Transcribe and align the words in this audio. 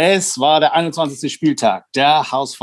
Es 0.00 0.38
war 0.38 0.60
der 0.60 0.74
21. 0.74 1.32
Spieltag. 1.32 1.86
Der 1.96 2.30
HSV 2.30 2.60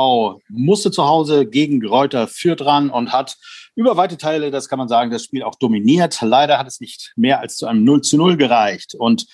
musste 0.48 0.90
zu 0.90 1.06
Hause 1.06 1.46
gegen 1.46 1.82
Gräuter 1.82 2.30
Fürth 2.30 2.62
ran 2.62 2.90
und 2.90 3.12
hat 3.12 3.36
über 3.76 3.98
weite 3.98 4.16
Teile, 4.16 4.52
das 4.52 4.70
kann 4.70 4.80
man 4.80 4.88
sagen, 4.88 5.12
das 5.12 5.26
Spiel 5.26 5.44
auch 5.44 5.56
dominiert. 5.56 6.18
Leider 6.22 6.58
hat 6.58 6.68
es 6.68 6.80
nicht 6.80 7.12
mehr 7.18 7.42
als 7.42 7.58
zu 7.58 7.68
einem 7.68 7.84
0 7.84 8.00
zu 8.04 8.16
0 8.16 8.38
gereicht. 8.38 8.96
Und 8.96 9.26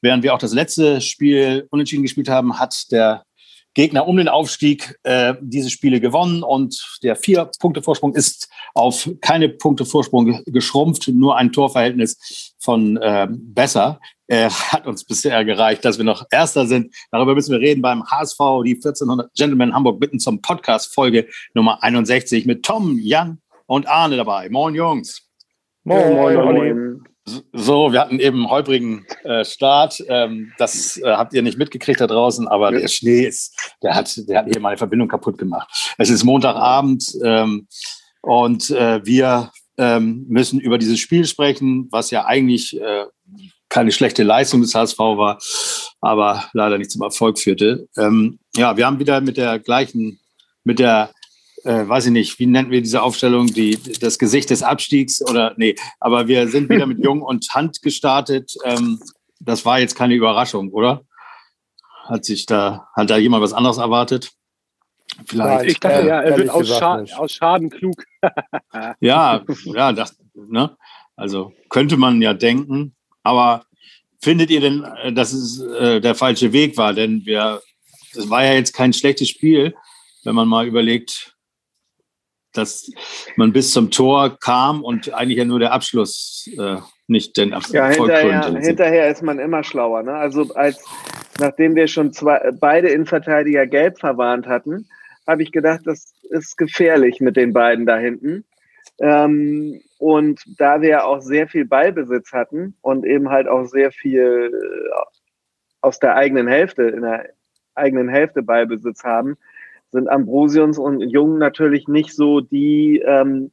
während 0.00 0.22
wir 0.22 0.34
auch 0.34 0.38
das 0.38 0.52
letzte 0.54 1.00
Spiel 1.00 1.66
unentschieden 1.72 2.04
gespielt 2.04 2.28
haben, 2.28 2.60
hat 2.60 2.92
der 2.92 3.24
Gegner 3.78 4.08
um 4.08 4.16
den 4.16 4.26
Aufstieg 4.26 4.98
äh, 5.04 5.34
diese 5.40 5.70
Spiele 5.70 6.00
gewonnen 6.00 6.42
und 6.42 6.98
der 7.04 7.14
vier 7.14 7.48
Punkte 7.60 7.80
Vorsprung 7.80 8.12
ist 8.12 8.48
auf 8.74 9.08
keine 9.20 9.48
Punkte 9.48 9.84
Vorsprung 9.84 10.42
geschrumpft, 10.46 11.06
nur 11.06 11.36
ein 11.36 11.52
Torverhältnis 11.52 12.56
von 12.58 12.96
äh, 12.96 13.28
besser 13.30 14.00
äh, 14.26 14.50
hat 14.72 14.88
uns 14.88 15.04
bisher 15.04 15.44
gereicht, 15.44 15.84
dass 15.84 15.96
wir 15.96 16.04
noch 16.04 16.26
Erster 16.32 16.66
sind. 16.66 16.92
Darüber 17.12 17.36
müssen 17.36 17.52
wir 17.52 17.60
reden 17.60 17.80
beim 17.80 18.04
HSV, 18.04 18.38
die 18.64 18.74
1400 18.74 19.32
Gentlemen 19.34 19.72
Hamburg 19.72 20.00
bitten 20.00 20.18
zum 20.18 20.42
Podcast 20.42 20.92
Folge 20.92 21.28
Nummer 21.54 21.80
61 21.80 22.46
mit 22.46 22.64
Tom, 22.64 22.98
Jan 22.98 23.40
und 23.66 23.86
Arne 23.86 24.16
dabei. 24.16 24.48
Moin 24.50 24.74
Jungs. 24.74 25.22
Moin, 25.84 26.14
moin, 26.14 26.34
moin. 26.34 26.54
moin. 26.56 27.08
So, 27.52 27.92
wir 27.92 28.00
hatten 28.00 28.18
eben 28.20 28.38
einen 28.38 28.50
holprigen 28.50 29.06
äh, 29.24 29.44
Start. 29.44 30.02
Ähm, 30.08 30.52
das 30.58 30.96
äh, 30.96 31.12
habt 31.12 31.34
ihr 31.34 31.42
nicht 31.42 31.58
mitgekriegt 31.58 32.00
da 32.00 32.06
draußen, 32.06 32.48
aber 32.48 32.70
der 32.70 32.88
Schnee 32.88 33.26
ist, 33.26 33.74
der 33.82 33.94
hat, 33.94 34.28
der 34.28 34.40
hat 34.40 34.46
hier 34.46 34.60
meine 34.60 34.76
Verbindung 34.76 35.08
kaputt 35.08 35.38
gemacht. 35.38 35.94
Es 35.98 36.10
ist 36.10 36.24
Montagabend 36.24 37.04
ähm, 37.24 37.68
und 38.22 38.70
äh, 38.70 39.04
wir 39.04 39.50
ähm, 39.76 40.26
müssen 40.28 40.60
über 40.60 40.78
dieses 40.78 40.98
Spiel 40.98 41.24
sprechen, 41.24 41.88
was 41.90 42.10
ja 42.10 42.26
eigentlich 42.26 42.80
äh, 42.80 43.04
keine 43.68 43.92
schlechte 43.92 44.22
Leistung 44.22 44.62
des 44.62 44.74
HSV 44.74 44.98
war, 44.98 45.38
aber 46.00 46.44
leider 46.52 46.78
nicht 46.78 46.90
zum 46.90 47.02
Erfolg 47.02 47.38
führte. 47.38 47.88
Ähm, 47.96 48.38
ja, 48.56 48.76
wir 48.76 48.86
haben 48.86 48.98
wieder 48.98 49.20
mit 49.20 49.36
der 49.36 49.58
gleichen, 49.58 50.20
mit 50.64 50.78
der 50.78 51.12
äh, 51.64 51.88
weiß 51.88 52.06
ich 52.06 52.12
nicht, 52.12 52.38
wie 52.38 52.46
nennen 52.46 52.70
wir 52.70 52.82
diese 52.82 53.02
Aufstellung, 53.02 53.46
die, 53.46 53.78
das 54.00 54.18
Gesicht 54.18 54.50
des 54.50 54.62
Abstiegs 54.62 55.22
oder 55.22 55.54
nee, 55.56 55.74
aber 56.00 56.28
wir 56.28 56.48
sind 56.48 56.68
wieder 56.68 56.86
mit 56.86 57.02
Jung 57.02 57.22
und 57.22 57.48
Hand 57.50 57.82
gestartet. 57.82 58.54
Ähm, 58.64 59.00
das 59.40 59.64
war 59.64 59.78
jetzt 59.78 59.94
keine 59.94 60.14
Überraschung, 60.14 60.70
oder? 60.72 61.02
Hat 62.04 62.24
sich 62.24 62.46
da, 62.46 62.88
hat 62.94 63.10
da 63.10 63.16
jemand 63.16 63.42
was 63.42 63.52
anderes 63.52 63.78
erwartet? 63.78 64.32
Vielleicht. 65.26 65.70
Ich 65.70 65.80
dachte, 65.80 66.06
ja, 66.06 66.20
er 66.20 66.36
wird 66.36 66.50
aus, 66.50 66.68
Scha 66.68 67.04
aus, 67.16 67.32
Schaden 67.32 67.70
klug. 67.70 68.04
ja, 69.00 69.42
ja, 69.64 69.92
das, 69.92 70.16
ne? 70.34 70.76
Also 71.16 71.52
könnte 71.68 71.96
man 71.96 72.22
ja 72.22 72.34
denken, 72.34 72.94
aber 73.22 73.64
findet 74.20 74.50
ihr 74.50 74.60
denn, 74.60 74.84
äh, 74.84 75.12
dass 75.12 75.32
es 75.32 75.60
äh, 75.60 76.00
der 76.00 76.14
falsche 76.14 76.52
Weg 76.52 76.76
war? 76.76 76.94
Denn 76.94 77.24
wir, 77.26 77.60
das 78.14 78.30
war 78.30 78.44
ja 78.44 78.54
jetzt 78.54 78.72
kein 78.72 78.92
schlechtes 78.92 79.28
Spiel, 79.28 79.74
wenn 80.24 80.34
man 80.34 80.48
mal 80.48 80.66
überlegt, 80.66 81.36
dass 82.58 82.90
man 83.36 83.52
bis 83.52 83.72
zum 83.72 83.90
Tor 83.90 84.38
kam 84.38 84.84
und 84.84 85.14
eigentlich 85.14 85.38
ja 85.38 85.44
nur 85.44 85.58
der 85.58 85.72
Abschluss 85.72 86.50
äh, 86.58 86.76
nicht 87.06 87.36
den 87.36 87.52
Erfolg 87.52 87.74
ja, 87.74 87.88
hinterher, 87.88 88.60
hinterher 88.60 89.08
ist 89.08 89.22
man 89.22 89.38
immer 89.38 89.64
schlauer. 89.64 90.02
Ne? 90.02 90.12
Also 90.12 90.54
als 90.54 90.84
nachdem 91.40 91.74
wir 91.74 91.88
schon 91.88 92.12
zwei, 92.12 92.50
beide 92.58 92.88
Innenverteidiger 92.88 93.66
gelb 93.66 93.98
verwarnt 93.98 94.46
hatten, 94.46 94.86
habe 95.26 95.42
ich 95.42 95.52
gedacht, 95.52 95.80
das 95.84 96.14
ist 96.30 96.56
gefährlich 96.56 97.20
mit 97.20 97.36
den 97.36 97.52
beiden 97.52 97.86
da 97.86 97.96
hinten. 97.96 98.44
Ähm, 99.00 99.80
und 99.98 100.40
da 100.58 100.80
wir 100.80 101.06
auch 101.06 101.20
sehr 101.20 101.48
viel 101.48 101.64
Ballbesitz 101.64 102.32
hatten 102.32 102.76
und 102.82 103.04
eben 103.04 103.30
halt 103.30 103.48
auch 103.48 103.64
sehr 103.64 103.92
viel 103.92 104.50
äh, 104.52 104.90
aus 105.80 105.98
der 105.98 106.16
eigenen 106.16 106.48
Hälfte, 106.48 106.84
in 106.84 107.02
der 107.02 107.30
eigenen 107.74 108.08
Hälfte 108.08 108.42
Ballbesitz 108.42 109.04
haben, 109.04 109.36
sind 109.90 110.08
Ambrosius 110.08 110.78
und 110.78 111.00
Jung 111.00 111.38
natürlich 111.38 111.88
nicht 111.88 112.14
so 112.14 112.40
die 112.40 113.02
ähm, 113.04 113.50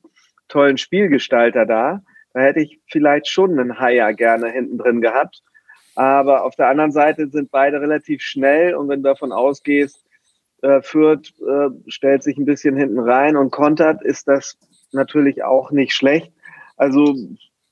tollen 0.47 0.77
Spielgestalter 0.77 1.65
da. 1.65 2.01
Da 2.33 2.41
hätte 2.41 2.61
ich 2.61 2.81
vielleicht 2.87 3.27
schon 3.27 3.57
einen 3.57 3.79
Haier 3.79 4.13
gerne 4.13 4.51
hinten 4.51 4.77
drin 4.77 5.01
gehabt. 5.01 5.41
Aber 5.95 6.43
auf 6.43 6.55
der 6.55 6.67
anderen 6.67 6.91
Seite 6.91 7.29
sind 7.29 7.51
beide 7.51 7.79
relativ 7.79 8.21
schnell 8.21 8.75
und 8.75 8.89
wenn 8.89 9.01
du 9.01 9.09
davon 9.09 9.31
ausgehst, 9.31 10.05
äh, 10.61 10.81
Fürth 10.81 11.33
äh, 11.39 11.69
stellt 11.87 12.23
sich 12.23 12.37
ein 12.37 12.45
bisschen 12.45 12.75
hinten 12.75 12.99
rein 12.99 13.37
und 13.37 13.51
kontert, 13.51 14.03
ist 14.03 14.27
das 14.27 14.57
natürlich 14.91 15.43
auch 15.43 15.71
nicht 15.71 15.93
schlecht. 15.93 16.33
Also 16.75 17.15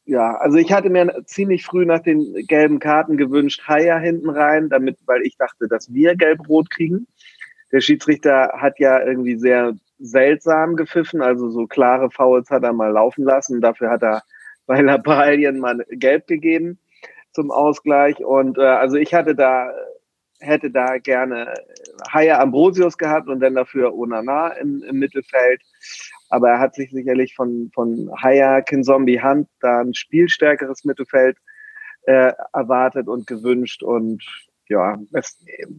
ja, 0.06 0.36
also 0.36 0.58
ich 0.58 0.72
hatte 0.72 0.90
mir 0.90 1.24
ziemlich 1.26 1.66
früh 1.66 1.86
nach 1.86 2.00
den 2.00 2.46
gelben 2.48 2.80
Karten 2.80 3.18
gewünscht, 3.18 3.68
Haier 3.68 4.00
hinten 4.00 4.30
rein, 4.30 4.70
damit, 4.70 4.98
weil 5.06 5.22
ich 5.24 5.38
dachte, 5.38 5.68
dass 5.68 5.94
wir 5.94 6.16
gelb-rot 6.16 6.70
kriegen 6.70 7.08
der 7.74 7.82
Schiedsrichter 7.82 8.54
hat 8.56 8.80
ja 8.80 9.04
irgendwie 9.04 9.36
sehr 9.36 9.74
seltsam 10.00 10.76
gepfiffen, 10.76 11.22
also 11.22 11.50
so 11.50 11.66
klare 11.66 12.12
Fouls 12.12 12.50
hat 12.50 12.64
er 12.64 12.72
mal 12.72 12.92
laufen 12.92 13.24
lassen. 13.24 13.62
Dafür 13.62 13.90
hat 13.90 14.04
er 14.04 14.22
bei 14.68 14.80
Lappalien 14.80 15.60
mal 15.60 15.84
gelb 15.90 16.28
gegeben 16.28 16.78
zum 17.32 17.52
Ausgleich. 17.52 18.24
Und 18.24 18.58
äh, 18.60 18.62
also 18.62 18.98
ich 18.98 19.14
hatte 19.14 19.34
da, 19.34 19.72
hätte 20.40 20.70
da 20.70 21.00
gerne 21.00 21.54
Haya 22.12 22.40
Ambrosius 22.40 22.98
gehabt 22.98 23.28
und 23.28 23.40
dann 23.40 23.56
dafür 23.56 23.96
Onana 23.96 24.50
im, 24.50 24.84
im 24.84 25.00
Mittelfeld. 25.00 25.62
Aber 26.30 26.50
er 26.50 26.60
hat 26.60 26.76
sich 26.76 26.92
sicherlich 26.92 27.34
von, 27.36 27.72
von 27.74 28.12
Haya 28.22 28.62
Kinzombie 28.62 29.20
Hand 29.20 29.48
da 29.62 29.82
ein 29.82 29.96
spielstärkeres 29.96 30.84
Mittelfeld 30.86 31.38
äh, 32.04 32.34
erwartet 32.54 33.08
und 33.08 33.26
gewünscht. 33.26 33.82
Und 33.82 34.24
ja, 34.70 34.98
es, 35.12 35.38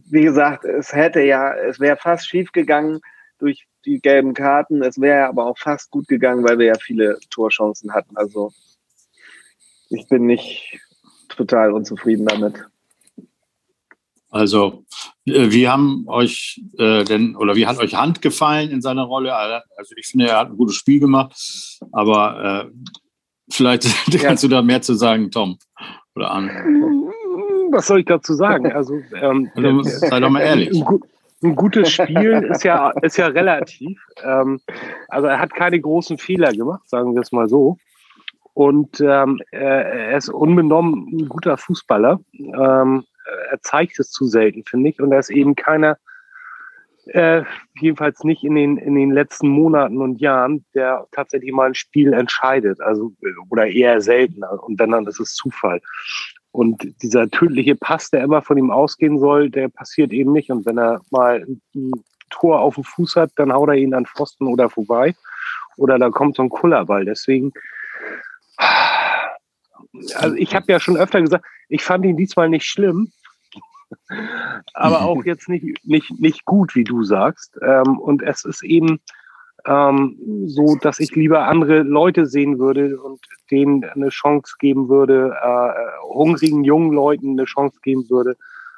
wie 0.09 0.23
gesagt, 0.23 0.65
es 0.65 0.93
hätte 0.93 1.21
ja, 1.21 1.53
es 1.53 1.79
wäre 1.79 1.97
fast 1.97 2.27
schief 2.27 2.51
gegangen 2.51 3.01
durch 3.39 3.67
die 3.85 3.99
gelben 3.99 4.33
Karten. 4.33 4.81
Es 4.83 4.99
wäre 4.99 5.27
aber 5.27 5.45
auch 5.45 5.57
fast 5.57 5.91
gut 5.91 6.07
gegangen, 6.07 6.43
weil 6.43 6.59
wir 6.59 6.67
ja 6.67 6.77
viele 6.79 7.17
Torchancen 7.29 7.93
hatten. 7.93 8.15
Also 8.17 8.51
ich 9.89 10.07
bin 10.07 10.25
nicht 10.25 10.79
total 11.29 11.71
unzufrieden 11.71 12.25
damit. 12.25 12.65
Also, 14.29 14.83
äh, 15.25 15.51
wie 15.51 15.69
haben 15.69 16.05
euch 16.07 16.61
äh, 16.77 17.05
denn 17.05 17.37
oder 17.37 17.55
wie 17.55 17.67
hat 17.67 17.77
euch 17.77 17.95
Hand 17.95 18.21
gefallen 18.21 18.69
in 18.69 18.81
seiner 18.81 19.03
Rolle? 19.03 19.33
Also 19.33 19.95
ich 19.95 20.07
finde, 20.07 20.27
er 20.27 20.39
hat 20.39 20.49
ein 20.49 20.57
gutes 20.57 20.75
Spiel 20.75 20.99
gemacht, 20.99 21.33
aber 21.93 22.65
äh, 22.65 22.71
vielleicht 23.49 23.85
ja. 24.13 24.19
kannst 24.19 24.43
du 24.43 24.49
da 24.49 24.61
mehr 24.61 24.81
zu 24.81 24.93
sagen, 24.95 25.31
Tom 25.31 25.57
oder 26.15 26.31
Anne 26.31 26.51
was 27.71 27.87
soll 27.87 27.99
ich 27.99 28.05
dazu 28.05 28.33
sagen? 28.33 28.71
Also, 28.75 28.99
ähm, 29.21 29.49
also 29.55 29.81
sei 29.83 30.19
doch 30.19 30.29
mal 30.29 30.41
ehrlich. 30.41 30.69
Ein, 30.85 30.99
ein, 31.43 31.55
gutes 31.55 31.91
Spiel 31.91 32.47
ist 32.51 32.63
ja, 32.63 32.91
ist 33.01 33.17
ja 33.17 33.27
relativ. 33.27 33.99
Ähm, 34.23 34.59
also 35.07 35.27
er 35.27 35.39
hat 35.39 35.53
keine 35.53 35.79
großen 35.79 36.17
Fehler 36.17 36.51
gemacht, 36.51 36.89
sagen 36.89 37.13
wir 37.13 37.21
es 37.21 37.31
mal 37.31 37.47
so. 37.47 37.77
Und 38.53 39.01
ähm, 39.01 39.41
er 39.51 40.15
ist 40.17 40.29
unbenommen 40.29 41.09
ein 41.11 41.27
guter 41.27 41.57
Fußballer. 41.57 42.21
Ähm, 42.33 43.03
er 43.51 43.61
zeigt 43.61 43.99
es 43.99 44.11
zu 44.11 44.25
selten, 44.25 44.63
finde 44.63 44.89
ich. 44.89 45.01
Und 45.01 45.11
er 45.11 45.19
ist 45.19 45.29
eben 45.29 45.55
keiner, 45.55 45.97
äh, 47.07 47.43
jedenfalls 47.79 48.23
nicht 48.23 48.43
in 48.43 48.55
den, 48.55 48.77
in 48.77 48.95
den 48.95 49.11
letzten 49.11 49.49
Monaten 49.49 50.01
und 50.01 50.21
Jahren, 50.21 50.65
der 50.73 51.05
tatsächlich 51.11 51.51
mal 51.51 51.67
ein 51.67 51.75
Spiel 51.75 52.13
entscheidet. 52.13 52.79
Also, 52.81 53.11
oder 53.49 53.67
eher 53.67 53.99
selten. 54.01 54.43
Und 54.43 54.79
wenn 54.79 54.91
dann 54.91 55.07
ist 55.07 55.19
es 55.19 55.33
Zufall. 55.33 55.81
Und 56.55 56.87
dieser 57.01 57.29
tödliche 57.29 57.75
Pass, 57.75 58.11
der 58.11 58.23
immer 58.23 58.41
von 58.41 58.57
ihm 58.57 58.71
ausgehen 58.71 59.19
soll, 59.19 59.49
der 59.49 59.67
passiert 59.67 60.13
eben 60.13 60.31
nicht. 60.31 60.51
Und 60.51 60.65
wenn 60.65 60.77
er 60.77 61.01
mal 61.11 61.45
ein 61.75 61.91
Tor 62.29 62.61
auf 62.61 62.75
dem 62.75 62.85
Fuß 62.85 63.17
hat, 63.17 63.31
dann 63.35 63.51
haut 63.51 63.67
er 63.67 63.75
ihn 63.75 63.93
an 63.93 64.05
Pfosten 64.05 64.47
oder 64.47 64.69
vorbei. 64.69 65.13
Oder 65.75 65.99
da 65.99 66.09
kommt 66.09 66.37
so 66.37 66.43
ein 66.43 66.49
Kullerball. 66.49 67.03
Deswegen, 67.03 67.51
also 70.15 70.35
ich 70.37 70.55
habe 70.55 70.71
ja 70.71 70.79
schon 70.79 70.95
öfter 70.95 71.19
gesagt, 71.19 71.43
ich 71.67 71.83
fand 71.83 72.05
ihn 72.05 72.15
diesmal 72.15 72.47
nicht 72.47 72.65
schlimm, 72.65 73.11
aber 74.73 75.01
auch 75.01 75.23
jetzt 75.25 75.49
nicht, 75.49 75.85
nicht, 75.85 76.17
nicht 76.21 76.45
gut, 76.45 76.73
wie 76.73 76.85
du 76.85 77.03
sagst. 77.03 77.59
Ähm, 77.61 77.99
und 77.99 78.21
es 78.21 78.45
ist 78.45 78.63
eben, 78.63 79.01
ähm, 79.65 80.17
so 80.45 80.75
dass 80.81 80.99
ich 80.99 81.15
lieber 81.15 81.47
andere 81.47 81.81
Leute 81.81 82.25
sehen 82.25 82.59
würde 82.59 82.99
und 82.99 83.19
denen 83.49 83.83
eine 83.83 84.09
Chance 84.09 84.55
geben 84.59 84.89
würde, 84.89 85.35
äh, 85.41 86.03
hungrigen 86.07 86.63
jungen 86.63 86.91
Leuten 86.93 87.31
eine 87.31 87.45
Chance 87.45 87.79
geben 87.81 88.09
würde, 88.09 88.35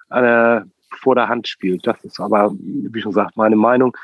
äh, 0.09 0.61
vor 1.01 1.15
der 1.15 1.27
Hand 1.27 1.47
spielt. 1.47 1.85
Das 1.85 2.03
ist 2.03 2.19
aber, 2.19 2.53
wie 2.59 3.01
schon 3.01 3.11
gesagt, 3.11 3.35
meine 3.35 3.55
Meinung. 3.55 3.95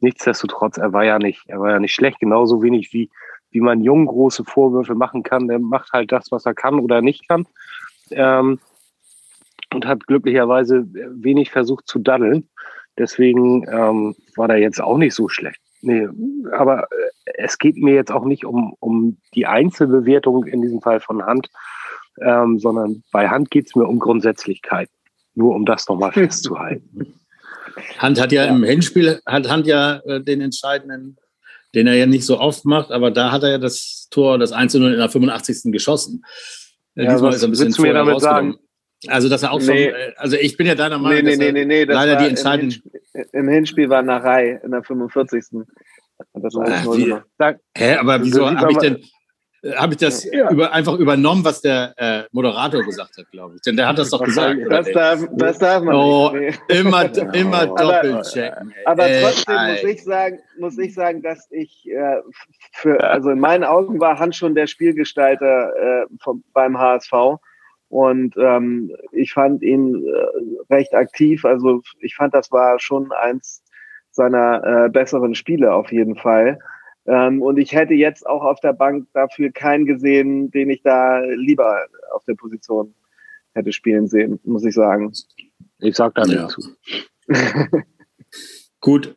Nichtsdestotrotz, 0.00 0.78
er 0.78 0.92
war 0.92 1.04
ja 1.04 1.18
nicht, 1.18 1.42
er 1.48 1.60
war 1.60 1.70
ja 1.70 1.80
nicht 1.80 1.94
schlecht, 1.94 2.20
genauso 2.20 2.62
wenig 2.62 2.92
wie, 2.92 3.10
wie 3.50 3.60
man 3.60 3.82
jungen 3.82 4.06
große 4.06 4.44
Vorwürfe 4.44 4.94
machen 4.94 5.24
kann. 5.24 5.48
Der 5.48 5.58
macht 5.58 5.92
halt 5.92 6.12
das, 6.12 6.30
was 6.30 6.46
er 6.46 6.54
kann 6.54 6.78
oder 6.78 7.02
nicht 7.02 7.28
kann. 7.28 7.46
Ähm, 8.10 8.60
und 9.74 9.86
hat 9.86 10.06
glücklicherweise 10.06 10.86
wenig 10.92 11.50
versucht 11.50 11.88
zu 11.88 11.98
daddeln. 11.98 12.48
Deswegen 12.96 13.66
ähm, 13.68 14.16
war 14.36 14.48
der 14.48 14.58
jetzt 14.58 14.80
auch 14.80 14.96
nicht 14.96 15.14
so 15.14 15.28
schlecht. 15.28 15.60
Nee, 15.80 16.08
aber 16.52 16.84
äh, 16.84 17.32
es 17.34 17.58
geht 17.58 17.76
mir 17.76 17.94
jetzt 17.94 18.10
auch 18.10 18.24
nicht 18.24 18.44
um, 18.44 18.74
um 18.80 19.18
die 19.34 19.46
Einzelbewertung 19.46 20.44
in 20.46 20.62
diesem 20.62 20.80
Fall 20.80 21.00
von 21.00 21.24
Hand, 21.24 21.48
ähm, 22.20 22.58
sondern 22.58 23.04
bei 23.12 23.28
Hand 23.28 23.50
geht 23.50 23.66
es 23.66 23.76
mir 23.76 23.86
um 23.86 23.98
Grundsätzlichkeit. 23.98 24.88
Nur 25.34 25.54
um 25.54 25.64
das 25.64 25.88
nochmal 25.88 26.12
festzuhalten. 26.12 27.14
Hand 27.98 28.20
hat 28.20 28.32
ja, 28.32 28.44
ja, 28.44 28.50
im 28.50 28.64
Hinspiel, 28.64 29.20
hat 29.24 29.48
Hand 29.48 29.66
ja 29.66 29.98
äh, 29.98 30.20
den 30.20 30.40
entscheidenden, 30.40 31.16
den 31.74 31.86
er 31.86 31.94
ja 31.94 32.06
nicht 32.06 32.26
so 32.26 32.40
oft 32.40 32.64
macht, 32.64 32.90
aber 32.90 33.12
da 33.12 33.30
hat 33.30 33.44
er 33.44 33.50
ja 33.50 33.58
das 33.58 34.08
Tor, 34.10 34.38
das 34.38 34.52
1 34.52 34.74
0 34.74 34.92
in 34.92 34.98
der 34.98 35.08
85. 35.08 35.70
geschossen. 35.70 36.24
Äh, 36.96 37.04
ja, 37.04 37.12
Diesmal 37.12 37.32
ist 37.32 37.42
er 37.42 37.48
ein 37.48 37.50
bisschen 37.52 37.72
vorher 37.72 37.94
damit 37.94 38.20
sagen? 38.20 38.56
Also, 39.06 39.28
dass 39.28 39.42
er 39.42 39.52
auch 39.52 39.60
nee. 39.60 39.90
schon, 39.90 39.94
also 40.16 40.36
ich 40.36 40.56
bin 40.56 40.66
ja 40.66 40.74
deiner 40.74 40.98
Meinung, 40.98 41.24
nee, 41.24 41.36
nee, 41.36 41.52
nee, 41.52 41.64
nee, 41.64 41.86
das 41.86 41.94
leider 41.94 42.16
die 42.16 42.26
entscheidenden. 42.26 42.82
Im 42.82 42.90
Hinspiel, 42.90 43.28
Im 43.32 43.48
Hinspiel 43.48 43.88
war 43.88 44.02
Narei 44.02 44.60
in 44.62 44.72
der 44.72 44.82
45. 44.82 45.44
Das 46.34 46.54
Ach, 46.56 46.84
wie, 46.96 47.14
hä, 47.76 47.94
aber 47.94 48.20
wieso 48.24 48.50
habe 48.50 48.72
ich 48.72 48.78
denn, 48.78 49.04
habe 49.76 49.92
ich 49.92 49.98
das 49.98 50.24
ja. 50.24 50.50
über, 50.50 50.72
einfach 50.72 50.94
übernommen, 50.98 51.44
was 51.44 51.60
der 51.60 51.94
äh, 51.96 52.22
Moderator 52.32 52.82
gesagt 52.84 53.16
hat, 53.18 53.30
glaube 53.30 53.56
ich. 53.56 53.62
Denn 53.62 53.76
der 53.76 53.88
hat 53.88 53.98
das 53.98 54.10
doch 54.10 54.22
gesagt. 54.22 54.60
Das 54.68 54.90
darf, 54.92 55.20
das 55.32 55.58
darf 55.58 55.82
man 55.82 55.94
oh, 55.94 56.30
nicht. 56.30 56.60
Nee. 56.68 56.78
Immer, 56.78 57.16
immer 57.34 57.66
doppelt 57.66 58.24
checken. 58.32 58.72
Aber, 58.84 59.04
aber 59.04 59.20
trotzdem 59.20 59.56
ey. 59.56 59.70
muss 59.70 59.84
ich 59.84 60.04
sagen, 60.04 60.38
muss 60.58 60.78
ich 60.78 60.94
sagen, 60.94 61.22
dass 61.22 61.48
ich 61.50 61.88
äh, 61.90 62.20
für, 62.72 63.02
also 63.02 63.30
in 63.30 63.40
meinen 63.40 63.64
Augen 63.64 63.98
war 64.00 64.18
Hans 64.18 64.36
schon 64.36 64.54
der 64.54 64.66
Spielgestalter 64.66 66.02
äh, 66.02 66.06
vom, 66.20 66.44
beim 66.52 66.78
HSV. 66.78 67.12
Und 67.88 68.34
ähm, 68.36 68.94
ich 69.12 69.32
fand 69.32 69.62
ihn 69.62 70.04
äh, 70.06 70.74
recht 70.74 70.94
aktiv. 70.94 71.44
Also 71.44 71.82
ich 72.00 72.14
fand, 72.14 72.34
das 72.34 72.52
war 72.52 72.78
schon 72.78 73.12
eins 73.12 73.62
seiner 74.10 74.62
äh, 74.64 74.88
besseren 74.90 75.34
Spiele 75.34 75.72
auf 75.72 75.90
jeden 75.90 76.16
Fall. 76.16 76.58
Ähm, 77.06 77.40
und 77.40 77.56
ich 77.56 77.72
hätte 77.72 77.94
jetzt 77.94 78.26
auch 78.26 78.42
auf 78.42 78.60
der 78.60 78.74
Bank 78.74 79.08
dafür 79.14 79.50
keinen 79.50 79.86
gesehen, 79.86 80.50
den 80.50 80.68
ich 80.68 80.82
da 80.82 81.20
lieber 81.20 81.86
auf 82.12 82.24
der 82.24 82.34
Position 82.34 82.94
hätte 83.54 83.72
spielen 83.72 84.08
sehen, 84.08 84.38
muss 84.44 84.64
ich 84.64 84.74
sagen. 84.74 85.12
Ich 85.78 85.96
sag 85.96 86.14
da 86.14 86.24
ja. 86.24 86.48
zu. 86.48 86.60
Gut, 88.80 89.16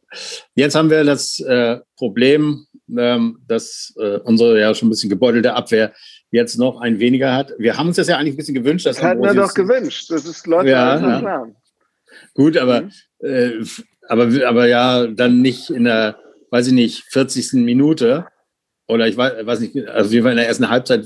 jetzt 0.55 0.75
haben 0.75 0.89
wir 0.89 1.03
das 1.03 1.39
äh, 1.39 1.79
Problem, 1.97 2.65
ähm, 2.97 3.39
dass 3.47 3.93
äh, 3.99 4.19
unsere 4.19 4.59
ja 4.59 4.73
schon 4.73 4.87
ein 4.87 4.91
bisschen 4.91 5.09
gebeutelte 5.09 5.53
Abwehr 5.53 5.93
jetzt 6.31 6.57
noch 6.57 6.81
ein 6.81 6.99
weniger 6.99 7.35
hat. 7.35 7.53
Wir 7.57 7.77
haben 7.77 7.87
uns 7.87 7.97
das 7.97 8.07
ja 8.07 8.17
eigentlich 8.17 8.33
ein 8.33 8.37
bisschen 8.37 8.55
gewünscht. 8.55 8.85
Das 8.85 9.03
hatten 9.03 9.21
wir 9.21 9.33
doch 9.33 9.53
gewünscht. 9.53 10.09
Das 10.09 10.25
ist 10.25 10.47
läuft 10.47 10.67
ja, 10.67 10.99
ja. 10.99 11.19
Plan. 11.19 11.55
Gut, 12.33 12.57
aber, 12.57 12.81
mhm. 12.81 12.91
äh, 13.19 13.65
aber, 14.07 14.29
aber 14.47 14.67
ja, 14.67 15.07
dann 15.07 15.41
nicht 15.41 15.69
in 15.69 15.83
der 15.83 16.17
weiß 16.51 16.67
ich 16.67 16.73
nicht, 16.73 17.03
40. 17.11 17.53
Minute 17.53 18.27
oder 18.87 19.07
ich 19.07 19.17
weiß, 19.17 19.45
weiß 19.45 19.61
nicht, 19.61 19.87
also 19.87 20.15
in 20.15 20.23
der 20.35 20.47
ersten 20.47 20.69
Halbzeit 20.69 21.05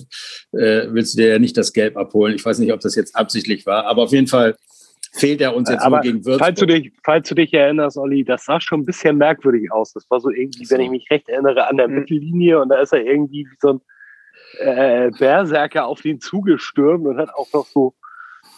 äh, 0.51 0.87
willst 0.89 1.13
du 1.13 1.21
dir 1.21 1.29
ja 1.29 1.39
nicht 1.39 1.55
das 1.55 1.71
Gelb 1.71 1.95
abholen. 1.97 2.35
Ich 2.35 2.43
weiß 2.43 2.59
nicht, 2.59 2.73
ob 2.73 2.79
das 2.79 2.95
jetzt 2.95 3.15
absichtlich 3.15 3.65
war, 3.65 3.85
aber 3.85 4.03
auf 4.03 4.11
jeden 4.11 4.27
Fall 4.27 4.55
fehlt 5.13 5.39
er 5.39 5.55
uns 5.55 5.69
jetzt 5.69 5.83
aber 5.83 6.01
gegen 6.01 6.25
Würzburg. 6.25 6.39
Falls 6.39 6.59
du, 6.59 6.65
dich, 6.65 6.91
falls 7.03 7.29
du 7.29 7.35
dich 7.35 7.53
erinnerst, 7.53 7.97
Olli, 7.97 8.25
das 8.25 8.45
sah 8.45 8.59
schon 8.59 8.81
ein 8.81 8.85
bisschen 8.85 9.17
merkwürdig 9.17 9.71
aus. 9.71 9.93
Das 9.93 10.09
war 10.09 10.19
so 10.19 10.29
irgendwie, 10.29 10.65
so. 10.65 10.75
wenn 10.75 10.81
ich 10.81 10.89
mich 10.89 11.09
recht 11.09 11.29
erinnere, 11.29 11.67
an 11.67 11.77
der 11.77 11.87
mhm. 11.87 11.99
Mittellinie 11.99 12.59
und 12.59 12.69
da 12.69 12.81
ist 12.81 12.91
er 12.91 13.05
irgendwie 13.05 13.45
wie 13.45 13.57
so 13.59 13.73
ein 13.73 13.81
äh, 14.59 15.11
Berserker 15.17 15.85
auf 15.87 16.01
den 16.01 16.19
zugestürmt 16.19 17.05
und 17.05 17.17
hat 17.17 17.33
auch 17.33 17.51
noch 17.53 17.65
so 17.65 17.93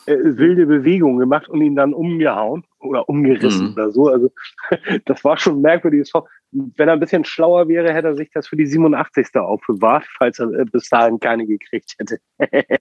äh, 0.06 0.16
wilde 0.20 0.66
Bewegungen 0.66 1.20
gemacht 1.20 1.50
und 1.50 1.62
ihn 1.62 1.76
dann 1.76 1.94
umgehauen 1.94 2.64
oder 2.80 3.08
umgerissen 3.10 3.68
mhm. 3.68 3.74
oder 3.74 3.92
so. 3.92 4.08
Also 4.08 4.32
das 5.06 5.24
war 5.24 5.38
schon 5.38 5.58
ein 5.58 5.62
merkwürdiges 5.62 6.12
Foul. 6.12 6.24
Wenn 6.52 6.88
er 6.88 6.94
ein 6.94 7.00
bisschen 7.02 7.26
schlauer 7.26 7.68
wäre, 7.68 7.94
hätte 7.94 8.08
er 8.08 8.16
sich 8.16 8.32
das 8.34 8.48
für 8.48 8.56
die 8.56 8.66
87. 8.66 9.36
aufbewahrt, 9.36 10.06
falls 10.18 10.40
er 10.40 10.50
äh, 10.54 10.66
bis 10.66 10.90
dahin 10.90 11.20
keine 11.20 11.46
gekriegt 11.46 11.96
hätte. 12.00 12.20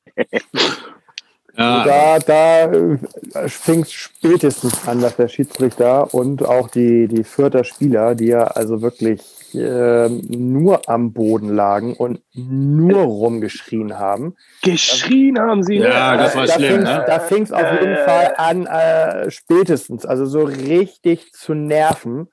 Ja. 1.59 1.85
Da, 1.85 2.19
da 2.19 2.71
äh, 2.71 3.49
fing 3.49 3.81
es 3.81 3.91
spätestens 3.91 4.87
an, 4.87 5.01
dass 5.01 5.17
der 5.17 5.29
Schiedsrichter 5.29 6.13
und 6.13 6.45
auch 6.45 6.69
die, 6.69 7.09
die 7.09 7.25
Fürther 7.25 7.65
Spieler, 7.65 8.15
die 8.15 8.27
ja 8.27 8.45
also 8.45 8.83
wirklich 8.83 9.23
äh, 9.55 10.09
nur 10.09 10.89
am 10.89 11.13
Boden 11.13 11.55
lagen 11.55 11.95
und 11.95 12.21
nur 12.35 13.03
rumgeschrien 13.03 13.99
haben. 13.99 14.37
Geschrien 14.63 15.39
haben 15.39 15.63
sie, 15.63 15.79
ne? 15.79 15.89
Ja, 15.89 16.17
das 16.17 16.37
war 16.37 16.47
da 16.47 16.55
schlimm. 16.55 16.83
ne? 16.83 17.05
Da 17.07 17.21
fing 17.21 17.43
es 17.43 17.53
auf 17.53 17.81
jeden 17.81 17.97
Fall 17.97 18.35
an, 18.37 18.67
äh, 18.67 19.31
spätestens, 19.31 20.05
also 20.07 20.27
so 20.27 20.45
richtig 20.45 21.33
zu 21.33 21.55
nerven. 21.55 22.29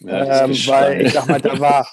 Ja, 0.00 0.44
ähm, 0.44 0.50
weil 0.66 1.02
ich 1.02 1.12
sag 1.12 1.28
mal, 1.28 1.40
da 1.40 1.58
war, 1.58 1.88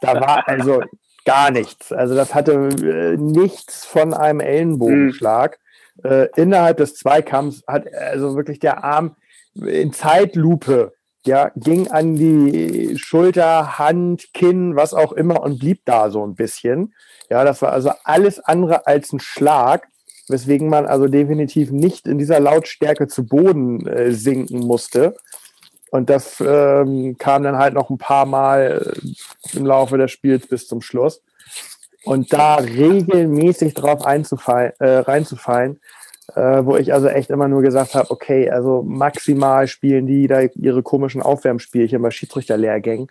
da 0.00 0.20
war 0.20 0.48
also 0.48 0.82
gar 1.24 1.50
nichts. 1.50 1.92
Also 1.92 2.14
das 2.14 2.34
hatte 2.34 2.52
äh, 2.52 3.16
nichts 3.16 3.84
von 3.84 4.14
einem 4.14 4.40
Ellenbogenschlag. 4.40 5.52
Hm 5.54 5.68
äh, 6.04 6.28
innerhalb 6.36 6.76
des 6.76 6.94
Zweikampfs 6.94 7.62
hat 7.66 7.92
also 7.92 8.36
wirklich 8.36 8.58
der 8.58 8.84
Arm 8.84 9.16
in 9.54 9.92
Zeitlupe 9.92 10.92
ja, 11.26 11.50
ging 11.56 11.88
an 11.88 12.16
die 12.16 12.96
Schulter, 12.96 13.78
Hand, 13.78 14.32
Kinn, 14.34 14.76
was 14.76 14.94
auch 14.94 15.12
immer 15.12 15.42
und 15.42 15.58
blieb 15.58 15.82
da 15.84 16.10
so 16.10 16.24
ein 16.24 16.34
bisschen. 16.34 16.94
Ja, 17.30 17.44
das 17.44 17.60
war 17.62 17.72
also 17.72 17.90
alles 18.04 18.38
andere 18.40 18.86
als 18.86 19.12
ein 19.12 19.20
Schlag, 19.20 19.88
weswegen 20.28 20.68
man 20.68 20.86
also 20.86 21.06
definitiv 21.06 21.70
nicht 21.70 22.06
in 22.06 22.18
dieser 22.18 22.40
Lautstärke 22.40 23.08
zu 23.08 23.26
Boden 23.26 23.86
äh, 23.86 24.12
sinken 24.12 24.60
musste. 24.60 25.16
Und 25.90 26.10
das 26.10 26.42
ähm, 26.44 27.16
kam 27.18 27.42
dann 27.42 27.58
halt 27.58 27.74
noch 27.74 27.90
ein 27.90 27.98
paar 27.98 28.26
Mal 28.26 28.92
im 29.54 29.66
Laufe 29.66 29.96
des 29.96 30.10
Spiels 30.10 30.46
bis 30.46 30.66
zum 30.66 30.82
Schluss. 30.82 31.22
Und 32.04 32.32
da 32.32 32.56
regelmäßig 32.56 33.74
drauf 33.74 34.04
äh, 34.04 34.74
reinzufallen, 34.80 35.80
äh, 36.34 36.64
wo 36.64 36.76
ich 36.76 36.92
also 36.92 37.08
echt 37.08 37.30
immer 37.30 37.48
nur 37.48 37.62
gesagt 37.62 37.94
habe, 37.94 38.10
okay, 38.10 38.50
also 38.50 38.82
maximal 38.82 39.66
spielen 39.66 40.06
die 40.06 40.26
da 40.26 40.42
ihre 40.54 40.82
komischen 40.82 41.22
Aufwärmspielchen 41.22 42.02
bei 42.02 42.10
Schiedsrichterlehrgängen. 42.10 43.08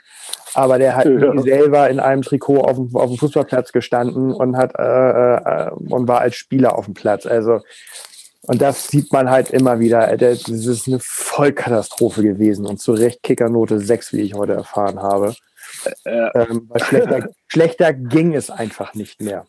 Aber 0.53 0.77
der 0.77 0.95
hat 0.95 1.05
ja. 1.05 1.37
selber 1.41 1.89
in 1.89 1.99
einem 1.99 2.21
Trikot 2.21 2.61
auf 2.61 2.75
dem, 2.75 2.95
auf 2.95 3.09
dem 3.09 3.17
Fußballplatz 3.17 3.71
gestanden 3.71 4.31
und 4.31 4.55
hat 4.55 4.73
äh, 4.77 5.35
äh, 5.35 5.71
und 5.71 6.07
war 6.07 6.21
als 6.21 6.35
Spieler 6.35 6.77
auf 6.77 6.85
dem 6.85 6.93
Platz. 6.93 7.25
Also 7.25 7.61
und 8.43 8.61
das 8.61 8.87
sieht 8.87 9.11
man 9.11 9.29
halt 9.29 9.49
immer 9.49 9.79
wieder. 9.79 10.15
Das 10.15 10.47
ist 10.47 10.87
eine 10.87 10.99
Vollkatastrophe 11.01 12.23
gewesen 12.23 12.65
und 12.65 12.79
zu 12.79 12.93
Recht 12.93 13.21
Kickernote 13.23 13.79
6, 13.79 14.13
wie 14.13 14.21
ich 14.21 14.35
heute 14.35 14.53
erfahren 14.53 15.01
habe. 15.01 15.35
Äh, 16.05 16.29
ähm, 16.33 16.71
schlechter, 16.77 17.29
schlechter 17.47 17.93
ging 17.93 18.33
es 18.35 18.49
einfach 18.49 18.93
nicht 18.93 19.21
mehr. 19.21 19.45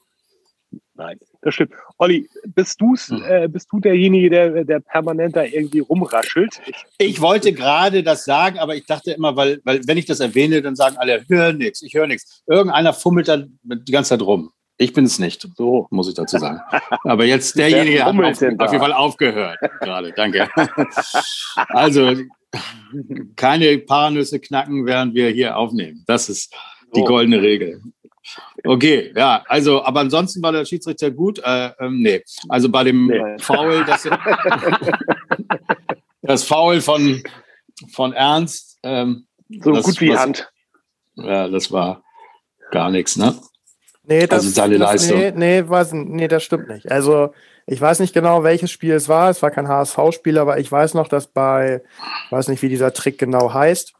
Nein, 0.94 1.18
das 1.42 1.54
stimmt. 1.54 1.72
Olli, 1.98 2.28
bist, 2.46 2.80
du's, 2.80 3.08
hm. 3.08 3.22
äh, 3.26 3.48
bist 3.48 3.68
du 3.70 3.78
derjenige, 3.78 4.30
der, 4.30 4.64
der 4.64 4.80
permanent 4.80 5.36
da 5.36 5.44
irgendwie 5.44 5.80
rumraschelt? 5.80 6.60
Ich, 6.66 6.84
ich 6.98 7.20
wollte 7.20 7.52
gerade 7.52 8.02
das 8.02 8.24
sagen, 8.24 8.58
aber 8.58 8.74
ich 8.74 8.86
dachte 8.86 9.12
immer, 9.12 9.36
weil, 9.36 9.60
weil 9.64 9.80
wenn 9.86 9.98
ich 9.98 10.06
das 10.06 10.20
erwähne, 10.20 10.62
dann 10.62 10.76
sagen 10.76 10.96
alle, 10.98 11.24
hör 11.28 11.52
nichts, 11.52 11.82
ich 11.82 11.94
höre 11.94 12.06
nichts. 12.06 12.42
Irgendeiner 12.46 12.92
fummelt 12.92 13.28
da 13.28 13.44
die 13.62 13.92
ganze 13.92 14.10
Zeit 14.10 14.22
rum. 14.22 14.50
Ich 14.80 14.92
bin 14.92 15.04
es 15.04 15.18
nicht, 15.18 15.46
so 15.56 15.88
muss 15.90 16.08
ich 16.08 16.14
dazu 16.14 16.38
sagen. 16.38 16.60
Aber 17.04 17.24
jetzt 17.24 17.56
derjenige 17.58 18.04
hat 18.04 18.14
auf, 18.14 18.24
auf 18.24 18.40
jeden 18.40 18.58
Fall 18.58 18.92
aufgehört 18.92 19.58
gerade. 19.80 20.12
Danke. 20.12 20.48
Also 21.68 22.14
keine 23.36 23.76
Paranüsse 23.78 24.40
knacken, 24.40 24.86
während 24.86 25.14
wir 25.14 25.28
hier 25.28 25.58
aufnehmen. 25.58 26.04
Das 26.06 26.30
ist 26.30 26.54
die 26.94 27.02
goldene 27.02 27.42
Regel. 27.42 27.82
Okay, 28.64 29.12
ja, 29.16 29.44
also, 29.48 29.84
aber 29.84 30.00
ansonsten 30.00 30.42
war 30.42 30.52
der 30.52 30.64
Schiedsrichter 30.64 31.10
gut. 31.10 31.40
Äh, 31.44 31.70
ähm, 31.80 32.02
nee, 32.02 32.22
also 32.48 32.68
bei 32.68 32.84
dem 32.84 33.06
nee. 33.06 33.38
Foul, 33.38 33.84
das, 33.84 34.08
das 36.22 36.44
Foul 36.44 36.80
von, 36.80 37.22
von 37.92 38.12
Ernst. 38.12 38.78
Ähm, 38.82 39.26
so 39.60 39.72
das, 39.72 39.84
gut 39.84 40.00
wie 40.00 40.10
was, 40.10 40.20
Hand. 40.20 40.52
Ja, 41.16 41.48
das 41.48 41.72
war 41.72 42.02
gar 42.70 42.90
nichts, 42.90 43.16
ne? 43.16 43.34
Nee, 44.04 44.26
das, 44.26 44.40
also 44.40 44.50
seine 44.50 44.78
das, 44.78 44.92
Leistung. 44.92 45.18
Nee, 45.18 45.32
nee, 45.32 45.64
was, 45.66 45.92
nee, 45.92 46.28
das 46.28 46.42
stimmt 46.42 46.68
nicht. 46.68 46.90
Also, 46.90 47.34
ich 47.66 47.80
weiß 47.80 48.00
nicht 48.00 48.14
genau, 48.14 48.42
welches 48.42 48.70
Spiel 48.70 48.94
es 48.94 49.08
war. 49.08 49.28
Es 49.28 49.42
war 49.42 49.50
kein 49.50 49.68
HSV-Spiel, 49.68 50.38
aber 50.38 50.58
ich 50.58 50.72
weiß 50.72 50.94
noch, 50.94 51.08
dass 51.08 51.26
bei, 51.26 51.82
ich 52.26 52.32
weiß 52.32 52.48
nicht, 52.48 52.62
wie 52.62 52.70
dieser 52.70 52.94
Trick 52.94 53.18
genau 53.18 53.52
heißt. 53.52 53.92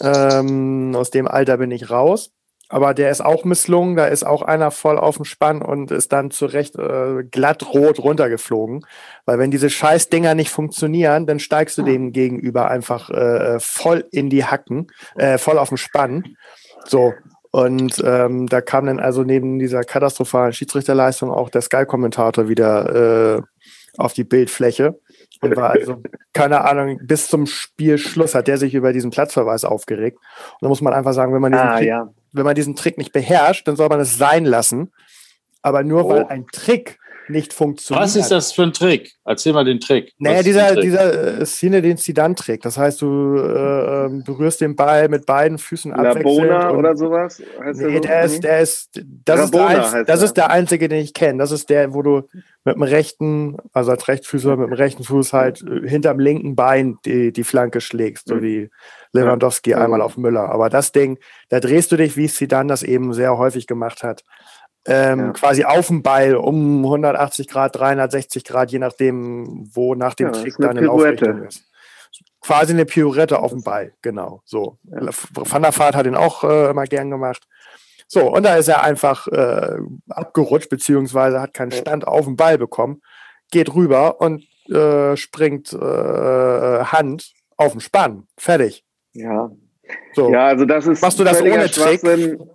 Ähm, 0.00 0.94
aus 0.94 1.10
dem 1.10 1.26
Alter 1.26 1.58
bin 1.58 1.70
ich 1.70 1.90
raus. 1.90 2.32
Aber 2.72 2.94
der 2.94 3.10
ist 3.10 3.22
auch 3.22 3.44
misslungen. 3.44 3.96
Da 3.96 4.06
ist 4.06 4.24
auch 4.24 4.40
einer 4.40 4.70
voll 4.70 4.98
auf 4.98 5.16
dem 5.16 5.26
Spann 5.26 5.60
und 5.60 5.90
ist 5.90 6.10
dann 6.10 6.30
zurecht 6.30 6.74
äh, 6.76 7.22
glatt 7.22 7.74
rot 7.74 7.98
runtergeflogen. 7.98 8.86
Weil 9.26 9.38
wenn 9.38 9.50
diese 9.50 9.68
Scheißdinger 9.68 10.34
nicht 10.34 10.50
funktionieren, 10.50 11.26
dann 11.26 11.38
steigst 11.38 11.76
du 11.76 11.82
dem 11.82 12.12
gegenüber 12.12 12.70
einfach 12.70 13.10
äh, 13.10 13.60
voll 13.60 14.06
in 14.10 14.30
die 14.30 14.46
Hacken, 14.46 14.86
äh, 15.16 15.36
voll 15.36 15.58
auf 15.58 15.68
dem 15.68 15.76
Spann. 15.76 16.36
So. 16.86 17.12
Und 17.50 18.02
ähm, 18.06 18.46
da 18.46 18.62
kam 18.62 18.86
dann 18.86 19.00
also 19.00 19.22
neben 19.22 19.58
dieser 19.58 19.82
katastrophalen 19.82 20.54
Schiedsrichterleistung 20.54 21.30
auch 21.30 21.50
der 21.50 21.60
Sky-Kommentator 21.60 22.48
wieder 22.48 23.36
äh, 23.36 23.42
auf 23.98 24.14
die 24.14 24.24
Bildfläche 24.24 24.98
und 25.42 25.56
war 25.56 25.72
also, 25.72 26.02
keine 26.32 26.64
Ahnung, 26.64 26.98
bis 27.02 27.28
zum 27.28 27.44
Spielschluss 27.44 28.34
hat 28.34 28.48
der 28.48 28.56
sich 28.56 28.72
über 28.72 28.94
diesen 28.94 29.10
Platzverweis 29.10 29.66
aufgeregt. 29.66 30.16
Und 30.16 30.62
da 30.62 30.68
muss 30.68 30.80
man 30.80 30.94
einfach 30.94 31.12
sagen, 31.12 31.34
wenn 31.34 31.42
man 31.42 31.52
diesen, 31.52 31.68
ah, 31.68 31.76
Trick, 31.76 31.88
ja. 31.88 32.08
Wenn 32.32 32.44
man 32.44 32.54
diesen 32.54 32.74
Trick 32.74 32.98
nicht 32.98 33.12
beherrscht, 33.12 33.68
dann 33.68 33.76
soll 33.76 33.88
man 33.88 34.00
es 34.00 34.16
sein 34.16 34.44
lassen. 34.44 34.92
Aber 35.62 35.84
nur 35.84 36.06
oh. 36.06 36.08
weil 36.08 36.26
ein 36.26 36.46
Trick 36.52 36.98
nicht 37.28 37.52
funktioniert. 37.52 38.04
Was 38.04 38.16
ist 38.16 38.30
das 38.30 38.52
für 38.52 38.62
ein 38.62 38.72
Trick? 38.72 39.12
Erzähl 39.24 39.52
mal 39.52 39.64
den 39.64 39.80
Trick. 39.80 40.12
Naja, 40.18 40.42
dieser, 40.42 40.76
dieser 40.76 41.40
äh, 41.40 41.46
Szene, 41.46 41.82
den 41.82 41.96
Zidane 41.96 42.34
trägt. 42.34 42.64
Das 42.64 42.76
heißt, 42.76 43.02
du 43.02 43.36
äh, 43.36 44.06
ähm, 44.06 44.24
berührst 44.24 44.60
den 44.60 44.76
Ball 44.76 45.08
mit 45.08 45.26
beiden 45.26 45.58
Füßen 45.58 45.92
abwechselnd. 45.92 46.48
Labona 46.48 46.70
oder 46.72 46.96
sowas? 46.96 47.42
Heißt 47.60 47.80
nee, 47.80 48.00
der, 48.00 48.28
so? 48.28 48.34
ist, 48.34 48.44
der 48.44 48.60
ist, 48.60 49.02
das, 49.24 49.40
Rabona 49.40 49.72
ist, 49.72 49.92
der, 49.92 50.00
ein, 50.00 50.06
das 50.06 50.22
ist 50.22 50.36
der 50.36 50.50
einzige, 50.50 50.88
den 50.88 51.00
ich 51.00 51.14
kenne. 51.14 51.38
Das 51.38 51.50
ist 51.50 51.70
der, 51.70 51.94
wo 51.94 52.02
du 52.02 52.22
mit 52.64 52.76
dem 52.76 52.82
rechten, 52.82 53.56
also 53.72 53.90
als 53.90 54.08
Rechtsfüßer 54.08 54.56
mit 54.56 54.68
dem 54.68 54.74
rechten 54.74 55.04
Fuß 55.04 55.32
halt 55.32 55.62
äh, 55.62 55.88
hinterm 55.88 56.18
linken 56.18 56.56
Bein 56.56 56.98
die, 57.04 57.32
die 57.32 57.44
Flanke 57.44 57.80
schlägst, 57.80 58.28
so 58.28 58.36
mhm. 58.36 58.42
wie 58.42 58.70
Lewandowski 59.12 59.70
ja. 59.70 59.78
einmal 59.78 60.00
auf 60.00 60.16
Müller. 60.16 60.50
Aber 60.50 60.70
das 60.70 60.92
Ding, 60.92 61.18
da 61.48 61.60
drehst 61.60 61.92
du 61.92 61.96
dich, 61.96 62.16
wie 62.16 62.28
Zidane 62.28 62.68
das 62.68 62.82
eben 62.82 63.12
sehr 63.12 63.36
häufig 63.36 63.66
gemacht 63.66 64.02
hat 64.02 64.24
ähm, 64.86 65.18
ja. 65.18 65.32
quasi 65.32 65.64
auf 65.64 65.88
dem 65.88 66.02
Ball 66.02 66.34
um 66.34 66.84
180 66.84 67.48
Grad, 67.48 67.76
360 67.76 68.44
Grad, 68.44 68.72
je 68.72 68.78
nachdem, 68.78 69.68
wo 69.74 69.94
nach 69.94 70.14
dem 70.14 70.28
ja, 70.28 70.32
Trick 70.32 70.56
deine 70.58 70.80
Laufrichtung 70.80 71.44
ist. 71.44 71.64
Quasi 72.40 72.72
eine 72.72 72.84
Pirouette 72.84 73.38
auf 73.38 73.52
dem 73.52 73.62
Ball, 73.62 73.92
genau. 74.02 74.42
So. 74.44 74.78
Ja. 74.84 75.08
Van 75.34 75.62
der 75.62 75.76
Vaart 75.76 75.94
hat 75.94 76.06
ihn 76.06 76.16
auch 76.16 76.42
äh, 76.42 76.70
immer 76.70 76.84
gern 76.84 77.10
gemacht. 77.10 77.46
So, 78.08 78.32
und 78.32 78.42
da 78.42 78.56
ist 78.56 78.68
er 78.68 78.82
einfach 78.82 79.28
äh, 79.28 79.78
abgerutscht, 80.08 80.68
beziehungsweise 80.68 81.40
hat 81.40 81.54
keinen 81.54 81.70
Stand 81.70 82.06
auf 82.06 82.24
dem 82.24 82.36
Ball 82.36 82.58
bekommen, 82.58 83.00
geht 83.50 83.72
rüber 83.74 84.20
und 84.20 84.44
äh, 84.68 85.16
springt 85.16 85.72
äh, 85.72 86.84
Hand 86.84 87.32
auf 87.56 87.72
den 87.72 87.80
Spann. 87.80 88.26
Fertig. 88.36 88.84
Ja, 89.14 89.50
so. 90.12 90.30
Ja, 90.30 90.46
also 90.46 90.64
das 90.64 90.86
ist. 90.86 91.02
Machst 91.02 91.18
du 91.18 91.24
das 91.24 91.40
ohne 91.40 91.70
Trick 91.70 92.02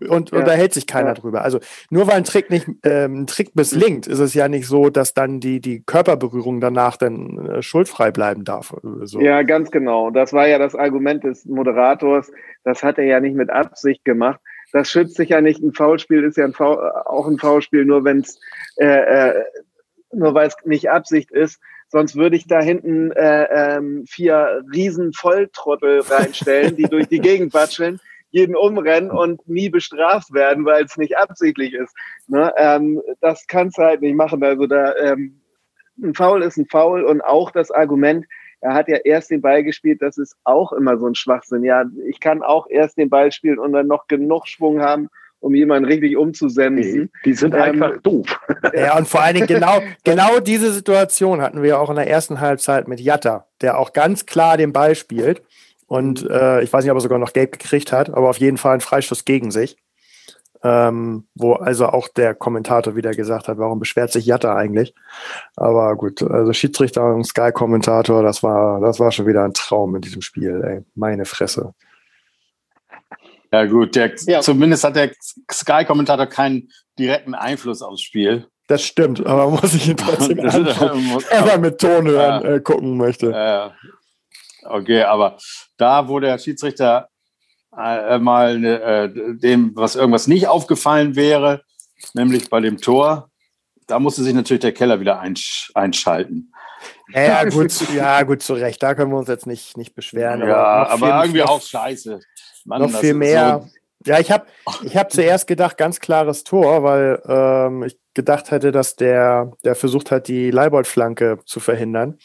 und, 0.09 0.31
ja. 0.31 0.41
da 0.41 0.51
hält 0.51 0.73
sich 0.73 0.85
keiner 0.85 1.09
ja. 1.09 1.13
drüber. 1.15 1.43
Also 1.43 1.59
nur 1.89 2.07
weil 2.07 2.15
ein 2.15 2.23
Trick 2.23 2.49
nicht 2.49 2.67
ähm, 2.83 3.21
ein 3.21 3.27
Trick 3.27 3.55
misslingt, 3.55 4.07
ist 4.07 4.19
es 4.19 4.33
ja 4.33 4.47
nicht 4.47 4.67
so, 4.67 4.89
dass 4.89 5.13
dann 5.13 5.39
die, 5.39 5.59
die 5.59 5.81
Körperberührung 5.83 6.61
danach 6.61 6.97
dann 6.97 7.47
äh, 7.47 7.61
schuldfrei 7.61 8.11
bleiben 8.11 8.43
darf. 8.43 8.73
So. 9.03 9.19
Ja, 9.19 9.41
ganz 9.43 9.71
genau. 9.71 10.11
Das 10.11 10.33
war 10.33 10.47
ja 10.47 10.59
das 10.59 10.75
Argument 10.75 11.23
des 11.23 11.45
Moderators. 11.45 12.31
Das 12.63 12.83
hat 12.83 12.97
er 12.97 13.05
ja 13.05 13.19
nicht 13.19 13.35
mit 13.35 13.49
Absicht 13.49 14.05
gemacht. 14.05 14.39
Das 14.73 14.89
schützt 14.89 15.15
sich 15.15 15.29
ja 15.29 15.41
nicht. 15.41 15.61
Ein 15.63 15.73
Foulspiel 15.73 16.23
ist 16.23 16.37
ja 16.37 16.45
ein 16.45 16.53
Foul, 16.53 16.77
auch 17.05 17.27
ein 17.27 17.37
Foulspiel, 17.37 17.85
nur 17.85 18.03
wenn 18.03 18.19
es 18.19 18.39
äh, 18.77 19.29
äh, 19.29 19.43
nur 20.11 20.33
weil 20.33 20.47
es 20.47 20.55
nicht 20.65 20.89
Absicht 20.89 21.31
ist. 21.31 21.59
Sonst 21.89 22.15
würde 22.15 22.35
ich 22.35 22.47
da 22.47 22.59
hinten 22.59 23.11
äh, 23.11 23.47
ähm, 23.51 24.05
vier 24.07 24.63
riesen 24.73 25.13
Volltrottel 25.13 26.01
reinstellen, 26.01 26.75
die 26.75 26.83
durch 26.83 27.07
die 27.07 27.19
Gegend 27.19 27.53
watscheln, 27.53 27.99
jeden 28.29 28.55
umrennen 28.55 29.09
und 29.09 29.47
nie 29.47 29.69
bestraft 29.69 30.33
werden, 30.33 30.65
weil 30.65 30.83
es 30.83 30.97
nicht 30.97 31.17
absichtlich 31.17 31.73
ist. 31.73 31.95
Ne? 32.27 32.53
Ähm, 32.57 33.01
das 33.21 33.47
kannst 33.47 33.77
du 33.77 33.83
halt 33.83 34.01
nicht 34.01 34.15
machen. 34.15 34.43
Also 34.43 34.67
da 34.67 34.95
ähm, 34.97 35.41
ein 36.01 36.13
Foul 36.13 36.43
ist 36.43 36.57
ein 36.57 36.67
Foul 36.67 37.03
und 37.03 37.21
auch 37.21 37.51
das 37.51 37.71
Argument, 37.71 38.25
er 38.59 38.73
hat 38.73 38.87
ja 38.87 38.97
erst 38.97 39.29
den 39.29 39.41
Ball 39.41 39.63
gespielt, 39.63 40.01
das 40.01 40.17
ist 40.17 40.35
auch 40.43 40.73
immer 40.73 40.97
so 40.97 41.07
ein 41.07 41.15
Schwachsinn. 41.15 41.63
Ja, 41.63 41.85
ich 42.07 42.19
kann 42.19 42.41
auch 42.41 42.67
erst 42.69 42.97
den 42.97 43.09
Ball 43.09 43.31
spielen 43.31 43.59
und 43.59 43.71
dann 43.71 43.87
noch 43.87 44.07
genug 44.07 44.47
Schwung 44.47 44.81
haben, 44.81 45.09
um 45.47 45.55
jemanden 45.55 45.85
richtig 45.85 46.17
umzusensen. 46.17 47.09
Die, 47.23 47.29
die 47.29 47.33
sind 47.33 47.55
ähm, 47.55 47.61
einfach 47.61 47.97
doof. 48.01 48.27
Ja, 48.73 48.97
und 48.97 49.07
vor 49.07 49.21
allen 49.21 49.35
Dingen 49.35 49.47
genau, 49.47 49.81
genau 50.03 50.39
diese 50.39 50.71
Situation 50.71 51.41
hatten 51.41 51.63
wir 51.63 51.79
auch 51.79 51.89
in 51.89 51.95
der 51.95 52.07
ersten 52.07 52.39
Halbzeit 52.39 52.87
mit 52.87 52.99
Jatta, 52.99 53.47
der 53.61 53.79
auch 53.79 53.93
ganz 53.93 54.25
klar 54.25 54.57
den 54.57 54.73
Ball 54.73 54.95
spielt. 54.95 55.41
Und 55.87 56.23
mhm. 56.23 56.29
äh, 56.29 56.63
ich 56.63 56.71
weiß 56.71 56.83
nicht, 56.83 56.91
ob 56.91 56.97
er 56.97 57.01
sogar 57.01 57.19
noch 57.19 57.33
gelb 57.33 57.53
gekriegt 57.53 57.91
hat, 57.91 58.09
aber 58.09 58.29
auf 58.29 58.37
jeden 58.37 58.57
Fall 58.57 58.75
ein 58.75 58.81
Freistoß 58.81 59.25
gegen 59.25 59.51
sich. 59.51 59.77
Ähm, 60.63 61.27
wo 61.35 61.53
also 61.53 61.87
auch 61.87 62.07
der 62.07 62.33
Kommentator 62.33 62.95
wieder 62.95 63.11
gesagt 63.11 63.47
hat, 63.47 63.59
warum 63.59 63.79
beschwert 63.79 64.11
sich 64.11 64.25
Jatta 64.25 64.55
eigentlich? 64.55 64.95
Aber 65.55 65.95
gut, 65.95 66.21
also 66.23 66.51
Schiedsrichter 66.51 67.13
und 67.13 67.25
Sky-Kommentator, 67.25 68.23
das 68.23 68.41
war, 68.41 68.81
das 68.81 68.99
war 68.99 69.11
schon 69.11 69.27
wieder 69.27 69.43
ein 69.43 69.53
Traum 69.53 69.95
in 69.95 70.01
diesem 70.01 70.21
Spiel, 70.21 70.61
ey. 70.63 70.83
Meine 70.95 71.25
Fresse. 71.25 71.73
Ja, 73.51 73.65
gut, 73.65 73.95
der, 73.95 74.13
ja. 74.25 74.41
zumindest 74.41 74.83
hat 74.83 74.95
der 74.95 75.11
Sky-Kommentator 75.51 76.25
keinen 76.25 76.69
direkten 76.99 77.33
Einfluss 77.33 77.81
aufs 77.81 78.01
Spiel. 78.01 78.47
Das 78.67 78.83
stimmt, 78.83 79.25
aber 79.25 79.49
muss 79.49 79.73
ich 79.73 79.87
ihn 79.87 79.97
trotzdem 79.97 80.39
anschauen, 80.41 81.21
wenn 81.29 81.47
er 81.47 81.57
mit 81.57 81.79
Ton 81.79 82.07
hören 82.07 82.43
ja. 82.43 82.55
äh, 82.55 82.59
gucken 82.59 82.97
möchte. 82.97 83.31
Ja. 83.31 83.73
Okay, 84.63 85.03
aber 85.03 85.37
da, 85.77 86.09
wo 86.09 86.19
der 86.19 86.37
Schiedsrichter 86.37 87.07
äh, 87.77 88.19
mal 88.19 88.63
äh, 88.63 89.09
dem, 89.37 89.71
was 89.75 89.95
irgendwas 89.95 90.27
nicht 90.27 90.47
aufgefallen 90.47 91.15
wäre, 91.15 91.63
nämlich 92.13 92.49
bei 92.49 92.59
dem 92.59 92.77
Tor, 92.77 93.29
da 93.87 93.99
musste 93.99 94.23
sich 94.23 94.33
natürlich 94.33 94.61
der 94.61 94.73
Keller 94.73 94.99
wieder 94.99 95.19
einsch 95.19 95.71
einschalten. 95.73 96.51
Ja, 97.13 97.45
gut, 97.45 97.71
ja, 97.93 98.21
gut, 98.23 98.43
zu 98.43 98.53
Recht. 98.53 98.83
Da 98.83 98.93
können 98.93 99.11
wir 99.11 99.17
uns 99.17 99.29
jetzt 99.29 99.47
nicht, 99.47 99.77
nicht 99.77 99.95
beschweren. 99.95 100.41
Ja, 100.41 100.57
aber, 100.57 100.91
aber 100.91 101.23
irgendwie 101.23 101.43
auch 101.43 101.61
scheiße. 101.61 102.19
Mann, 102.67 102.81
noch 102.81 102.91
viel 102.99 103.13
mehr. 103.13 103.61
So 103.63 103.69
ja, 104.05 104.19
ich 104.19 104.31
habe 104.31 104.45
ich 104.83 104.95
hab 104.95 105.11
zuerst 105.11 105.47
gedacht, 105.47 105.77
ganz 105.77 105.99
klares 105.99 106.43
Tor, 106.43 106.83
weil 106.83 107.21
ähm, 107.27 107.83
ich 107.83 107.99
gedacht 108.13 108.51
hätte, 108.51 108.71
dass 108.71 108.95
der, 108.95 109.51
der 109.63 109.75
versucht 109.75 110.11
hat, 110.11 110.27
die 110.27 110.51
Leibold-Flanke 110.51 111.39
zu 111.45 111.59
verhindern, 111.59 112.17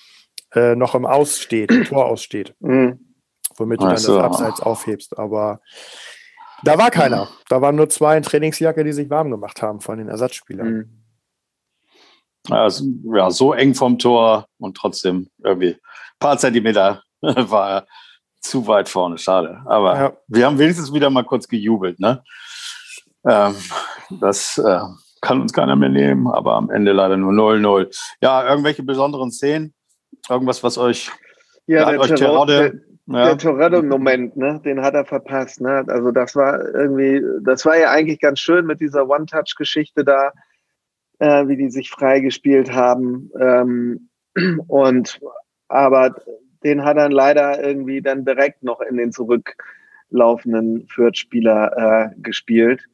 äh, 0.54 0.74
noch 0.76 0.94
im 0.94 1.06
Aussteht, 1.06 1.70
im 1.70 1.84
Tor 1.84 2.06
aussteht. 2.06 2.54
Mhm. 2.60 3.08
Womit 3.58 3.82
du 3.82 3.86
dann 3.86 3.96
so. 3.98 4.16
das 4.16 4.24
Abseits 4.24 4.60
aufhebst. 4.60 5.18
Aber 5.18 5.60
da 6.64 6.78
war 6.78 6.90
keiner. 6.90 7.28
Da 7.50 7.60
waren 7.60 7.76
nur 7.76 7.90
zwei 7.90 8.16
in 8.16 8.22
Trainingsjacke, 8.22 8.82
die 8.82 8.92
sich 8.92 9.10
warm 9.10 9.30
gemacht 9.30 9.60
haben 9.60 9.80
von 9.80 9.98
den 9.98 10.08
Ersatzspielern. 10.08 10.68
Mhm. 10.68 11.02
Also, 12.48 12.86
ja, 13.14 13.30
so 13.30 13.52
eng 13.52 13.74
vom 13.74 13.98
Tor 13.98 14.46
und 14.58 14.74
trotzdem 14.76 15.28
irgendwie 15.44 15.74
ein 15.74 16.18
paar 16.18 16.38
Zentimeter 16.38 17.02
war 17.20 17.70
er 17.70 17.86
zu 18.42 18.66
weit 18.66 18.88
vorne, 18.88 19.18
schade. 19.18 19.62
Aber 19.64 19.96
ja. 19.96 20.12
wir 20.28 20.46
haben 20.46 20.58
wenigstens 20.58 20.92
wieder 20.92 21.10
mal 21.10 21.24
kurz 21.24 21.48
gejubelt. 21.48 21.98
Ne? 22.00 22.22
Ähm, 23.26 23.54
das 24.20 24.58
äh, 24.58 24.80
kann 25.20 25.40
uns 25.40 25.52
keiner 25.52 25.76
mehr 25.76 25.88
nehmen, 25.88 26.26
aber 26.26 26.54
am 26.54 26.70
Ende 26.70 26.92
leider 26.92 27.16
nur 27.16 27.32
0-0. 27.32 27.96
Ja, 28.20 28.48
irgendwelche 28.48 28.82
besonderen 28.82 29.30
Szenen? 29.30 29.72
Irgendwas, 30.28 30.62
was 30.62 30.76
euch, 30.76 31.10
ja, 31.66 31.90
der 31.90 32.00
euch 32.00 32.14
Terodde, 32.14 32.82
ja. 33.06 33.26
Der 33.26 33.38
Toretto-Moment, 33.38 34.36
ne, 34.36 34.60
den 34.64 34.80
hat 34.80 34.94
er 34.94 35.04
verpasst. 35.04 35.60
Ne? 35.60 35.84
Also 35.88 36.12
das 36.12 36.36
war 36.36 36.60
irgendwie, 36.74 37.20
das 37.42 37.66
war 37.66 37.76
ja 37.76 37.90
eigentlich 37.90 38.20
ganz 38.20 38.38
schön 38.38 38.64
mit 38.64 38.80
dieser 38.80 39.08
One-Touch-Geschichte 39.08 40.04
da, 40.04 40.30
äh, 41.18 41.48
wie 41.48 41.56
die 41.56 41.70
sich 41.70 41.90
freigespielt 41.90 42.72
haben. 42.72 43.30
Ähm, 43.40 44.08
und 44.68 45.20
aber 45.68 46.14
den 46.64 46.84
hat 46.84 46.96
er 46.96 47.10
leider 47.10 47.62
irgendwie 47.62 48.02
dann 48.02 48.24
direkt 48.24 48.62
noch 48.62 48.80
in 48.80 48.96
den 48.96 49.12
zurücklaufenden 49.12 50.86
Fürth-Spieler 50.88 52.12
äh, 52.14 52.20
gespielt. 52.20 52.86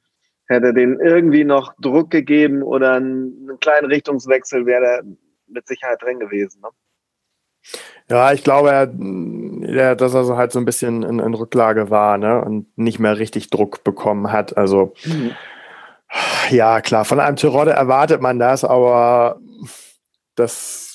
Hätte 0.46 0.72
den 0.72 0.98
irgendwie 0.98 1.44
noch 1.44 1.74
Druck 1.78 2.10
gegeben 2.10 2.62
oder 2.62 2.94
einen, 2.94 3.48
einen 3.48 3.60
kleinen 3.60 3.86
Richtungswechsel, 3.86 4.64
wäre 4.64 4.84
er 4.84 5.02
mit 5.46 5.66
Sicherheit 5.66 6.02
drin 6.02 6.18
gewesen. 6.18 6.60
Ne? 6.62 6.68
Ja, 8.08 8.32
ich 8.32 8.42
glaube, 8.42 8.70
er, 8.70 9.94
dass 9.96 10.14
er 10.14 10.24
so 10.24 10.36
halt 10.36 10.52
so 10.52 10.58
ein 10.58 10.64
bisschen 10.64 11.02
in, 11.02 11.18
in, 11.18 11.34
Rücklage 11.34 11.90
war 11.90 12.16
ne? 12.16 12.42
und 12.42 12.76
nicht 12.78 12.98
mehr 12.98 13.18
richtig 13.18 13.50
Druck 13.50 13.84
bekommen 13.84 14.32
hat. 14.32 14.56
Also 14.56 14.94
mhm. 15.04 15.32
ja, 16.50 16.80
klar, 16.80 17.04
von 17.04 17.20
einem 17.20 17.36
Tirode 17.36 17.72
erwartet 17.72 18.22
man 18.22 18.38
das, 18.38 18.64
aber 18.64 19.38
das 20.36 20.87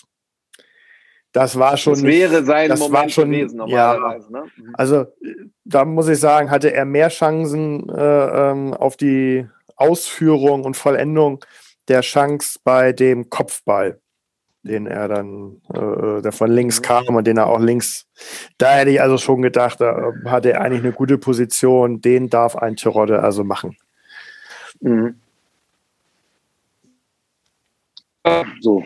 das 1.34 1.58
war 1.58 1.76
schon. 1.78 1.96
Das 1.96 2.04
wäre 2.04 2.44
sein 2.44 2.70
das 2.70 2.80
Moment 2.80 2.94
war 2.94 3.10
schon, 3.10 3.32
gewesen, 3.32 3.58
normalerweise. 3.58 4.28
Ja, 4.32 4.40
ne? 4.40 4.46
Mhm. 4.56 4.76
Also, 4.76 5.06
da 5.66 5.84
muss 5.84 6.08
ich 6.08 6.20
sagen, 6.20 6.52
hatte 6.52 6.72
er 6.72 6.86
mehr 6.86 7.10
Chancen 7.10 7.90
äh, 7.90 8.52
ähm, 8.52 8.74
auf 8.74 8.96
die 8.98 9.48
Ausführung 9.76 10.64
und 10.64 10.78
Vollendung 10.78 11.44
der 11.88 12.02
Chance 12.02 12.60
bei 12.64 12.94
dem 12.94 13.32
Kopfball, 13.32 14.00
den 14.62 14.86
er 14.86 15.08
dann, 15.08 15.62
äh, 15.74 16.22
der 16.22 16.32
von 16.32 16.52
links 16.52 16.80
mhm. 16.80 16.84
kam 16.84 17.16
und 17.16 17.26
den 17.26 17.38
er 17.38 17.48
auch 17.48 17.60
links. 17.60 18.06
Da 18.60 18.76
hätte 18.76 18.92
ich 18.92 19.02
also 19.02 19.18
schon 19.18 19.42
gedacht, 19.42 19.82
da 19.82 20.14
hatte 20.26 20.54
er 20.54 20.62
eigentlich 20.62 20.84
eine 20.84 20.94
gute 20.94 21.18
Position. 21.18 22.00
Den 22.00 22.30
darf 22.30 22.56
ein 22.56 22.76
Tirode 22.76 23.24
also 23.24 23.44
machen. 23.44 23.76
Mhm. 24.82 25.20
So, 28.62 28.84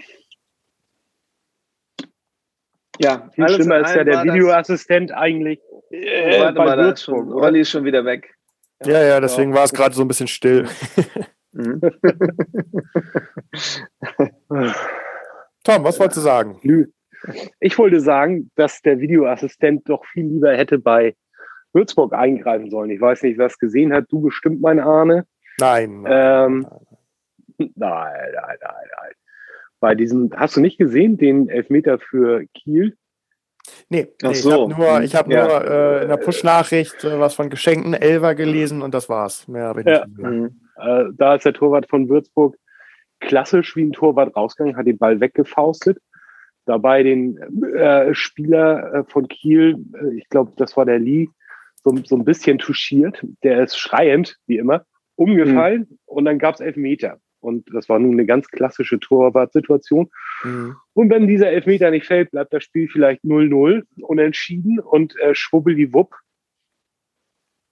ja, 2.99 3.29
viel 3.33 3.49
schlimmer 3.49 3.79
ist 3.79 3.95
ja 3.95 4.03
der 4.03 4.23
Videoassistent 4.23 5.11
eigentlich. 5.11 5.59
Äh, 5.89 6.39
warte 6.39 6.57
mal, 6.57 6.77
da 6.77 6.91
ist 6.91 7.03
schon, 7.03 7.31
Olli 7.33 7.61
ist 7.61 7.69
schon 7.69 7.85
wieder 7.85 8.03
weg. 8.05 8.33
Ja, 8.83 9.03
ja, 9.03 9.19
deswegen 9.19 9.53
war 9.53 9.63
es 9.63 9.73
gerade 9.73 9.95
so 9.95 10.03
ein 10.03 10.07
bisschen 10.07 10.27
still. 10.27 10.67
Mhm. 11.51 11.81
Tom, 15.63 15.83
was 15.83 15.99
wolltest 15.99 16.17
du 16.17 16.21
sagen? 16.21 16.59
Ich 17.59 17.77
wollte 17.77 17.99
sagen, 17.99 18.51
dass 18.55 18.81
der 18.81 18.99
Videoassistent 18.99 19.89
doch 19.89 20.05
viel 20.05 20.27
lieber 20.27 20.55
hätte 20.55 20.77
bei 20.77 21.15
Würzburg 21.73 22.13
eingreifen 22.13 22.69
sollen. 22.69 22.91
Ich 22.91 23.01
weiß 23.01 23.23
nicht, 23.23 23.37
wer 23.37 23.47
es 23.47 23.57
gesehen 23.57 23.91
hat. 23.93 24.05
Du 24.09 24.21
bestimmt, 24.21 24.61
mein 24.61 24.79
Arne. 24.79 25.25
Nein. 25.59 26.05
Ähm, 26.07 26.67
nein, 27.57 27.73
nein, 27.75 28.57
nein, 28.61 28.87
nein. 28.97 29.11
Bei 29.79 29.95
diesem, 29.95 30.31
hast 30.35 30.55
du 30.57 30.61
nicht 30.61 30.77
gesehen, 30.77 31.17
den 31.17 31.49
Elfmeter 31.49 31.99
für 31.99 32.45
Kiel? 32.53 32.97
Nee, 33.89 34.07
nee 34.21 34.33
so. 34.33 34.49
ich 34.49 34.55
habe 34.55 34.75
nur, 34.75 35.01
ich 35.01 35.15
hab 35.15 35.31
ja. 35.31 35.47
nur 35.47 35.65
äh, 35.69 36.01
in 36.03 36.09
der 36.09 36.17
Push-Nachricht 36.17 37.03
äh, 37.03 37.19
was 37.19 37.35
von 37.35 37.49
Geschenken 37.49 37.93
Elver 37.93 38.35
gelesen 38.35 38.81
und 38.81 38.93
das 38.93 39.09
war's. 39.09 39.47
Mehr 39.47 39.65
habe 39.65 39.81
ich 39.81 39.87
ja. 39.87 40.05
nicht 40.05 40.17
gesehen. 40.17 40.69
Äh, 40.77 41.05
da 41.13 41.35
ist 41.35 41.45
der 41.45 41.53
Torwart 41.53 41.89
von 41.89 42.09
Würzburg 42.09 42.55
klassisch 43.19 43.75
wie 43.75 43.83
ein 43.83 43.93
Torwart 43.93 44.35
rausgegangen, 44.35 44.77
hat 44.77 44.87
den 44.87 44.97
Ball 44.97 45.19
weggefaustet. 45.19 45.99
Dabei 46.65 47.03
den 47.03 47.37
äh, 47.63 48.13
Spieler 48.13 48.93
äh, 48.93 49.03
von 49.05 49.27
Kiel, 49.27 49.77
äh, 49.93 50.17
ich 50.17 50.27
glaube, 50.29 50.51
das 50.57 50.75
war 50.75 50.85
der 50.85 50.99
Lee, 50.99 51.29
so, 51.83 51.95
so 52.03 52.15
ein 52.15 52.25
bisschen 52.25 52.57
touchiert. 52.57 53.25
Der 53.43 53.63
ist 53.63 53.77
schreiend, 53.77 54.37
wie 54.47 54.57
immer, 54.57 54.85
umgefallen 55.15 55.87
mhm. 55.89 55.97
und 56.05 56.25
dann 56.25 56.39
gab 56.39 56.55
es 56.55 56.61
Elfmeter. 56.61 57.19
Und 57.47 57.73
das 57.73 57.87
war 57.87 57.97
nun 57.97 58.11
eine 58.11 58.25
ganz 58.25 58.49
klassische 58.49 58.99
Torwartsituation. 58.99 60.09
Mhm. 60.43 60.75
Und 60.93 61.09
wenn 61.09 61.27
dieser 61.27 61.49
Elfmeter 61.49 61.91
nicht 61.91 62.05
fällt, 62.05 62.31
bleibt 62.31 62.51
das 62.51 62.65
Spiel 62.65 62.89
vielleicht 62.89 63.23
0-0 63.23 63.83
unentschieden 64.01 64.79
und 64.79 65.17
äh, 65.19 65.33
schwubbeliwupp 65.33 66.13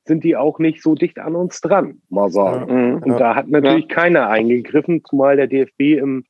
sind 0.07 0.23
die 0.23 0.37
auch 0.37 0.59
nicht 0.59 0.81
so 0.81 0.95
dicht 0.95 1.19
an 1.19 1.35
uns 1.35 1.59
dran, 1.59 2.01
mal 2.07 2.29
sagen. 2.29 2.69
Ja, 2.69 2.75
mhm. 2.75 3.03
und 3.03 3.19
da 3.19 3.35
hat 3.35 3.49
natürlich 3.49 3.89
ja. 3.89 3.95
keiner 3.95 4.29
eingegriffen, 4.29 5.03
zumal 5.03 5.35
der 5.35 5.47
DFB 5.47 5.99
im 5.99 6.23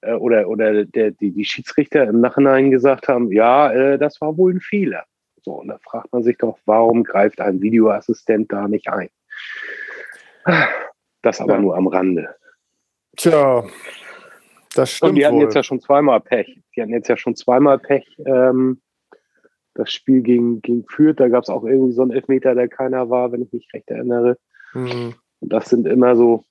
äh, 0.00 0.14
oder 0.14 0.48
oder 0.48 0.84
der 0.84 1.12
die, 1.12 1.30
die 1.30 1.44
Schiedsrichter 1.44 2.08
im 2.08 2.20
Nachhinein 2.20 2.72
gesagt 2.72 3.06
haben, 3.06 3.30
ja, 3.30 3.70
äh, 3.70 3.96
das 3.98 4.20
war 4.20 4.36
wohl 4.36 4.54
ein 4.54 4.60
Fehler. 4.60 5.04
So 5.42 5.52
und 5.52 5.68
da 5.68 5.78
fragt 5.78 6.12
man 6.12 6.24
sich 6.24 6.36
doch, 6.36 6.58
warum 6.64 7.04
greift 7.04 7.40
ein 7.40 7.60
Videoassistent 7.60 8.50
da 8.50 8.66
nicht 8.66 8.88
ein? 8.88 9.08
Das 11.22 11.40
aber 11.40 11.54
ja. 11.54 11.60
nur 11.60 11.76
am 11.76 11.86
Rande. 11.86 12.34
Tja, 13.16 13.64
das 14.74 14.90
stimmt. 14.90 15.10
Und 15.10 15.14
die 15.16 15.26
hatten 15.26 15.36
wohl. 15.36 15.44
jetzt 15.44 15.54
ja 15.54 15.62
schon 15.62 15.80
zweimal 15.80 16.20
Pech. 16.20 16.60
Die 16.74 16.82
hatten 16.82 16.92
jetzt 16.92 17.08
ja 17.08 17.16
schon 17.16 17.36
zweimal 17.36 17.78
Pech. 17.78 18.06
Ähm, 18.24 18.80
das 19.74 19.92
Spiel 19.92 20.22
gegen, 20.22 20.60
gegen 20.60 20.84
Fürth, 20.86 21.18
da 21.18 21.28
gab 21.28 21.44
es 21.44 21.48
auch 21.48 21.64
irgendwie 21.64 21.92
so 21.92 22.02
einen 22.02 22.10
Elfmeter, 22.10 22.54
der 22.54 22.68
keiner 22.68 23.10
war, 23.10 23.32
wenn 23.32 23.42
ich 23.42 23.52
mich 23.52 23.68
recht 23.72 23.90
erinnere. 23.90 24.36
Mhm. 24.74 25.14
Und 25.40 25.52
das 25.52 25.70
sind 25.70 25.86
immer 25.86 26.14
so, 26.14 26.44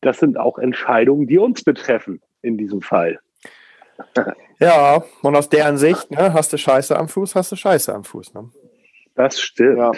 das 0.00 0.18
sind 0.18 0.38
auch 0.38 0.58
Entscheidungen, 0.58 1.26
die 1.26 1.38
uns 1.38 1.64
betreffen 1.64 2.20
in 2.42 2.56
diesem 2.56 2.82
Fall. 2.82 3.20
Ja, 4.60 5.04
und 5.22 5.36
aus 5.36 5.48
deren 5.48 5.78
Sicht, 5.78 6.10
ne, 6.10 6.32
hast 6.32 6.52
du 6.52 6.58
Scheiße 6.58 6.98
am 6.98 7.08
Fuß, 7.08 7.36
hast 7.36 7.52
du 7.52 7.54
Scheiße 7.54 7.94
am 7.94 8.02
Fuß. 8.02 8.34
Ne? 8.34 8.50
Das 9.14 9.40
stimmt. 9.40 9.78
Ja. 9.78 9.92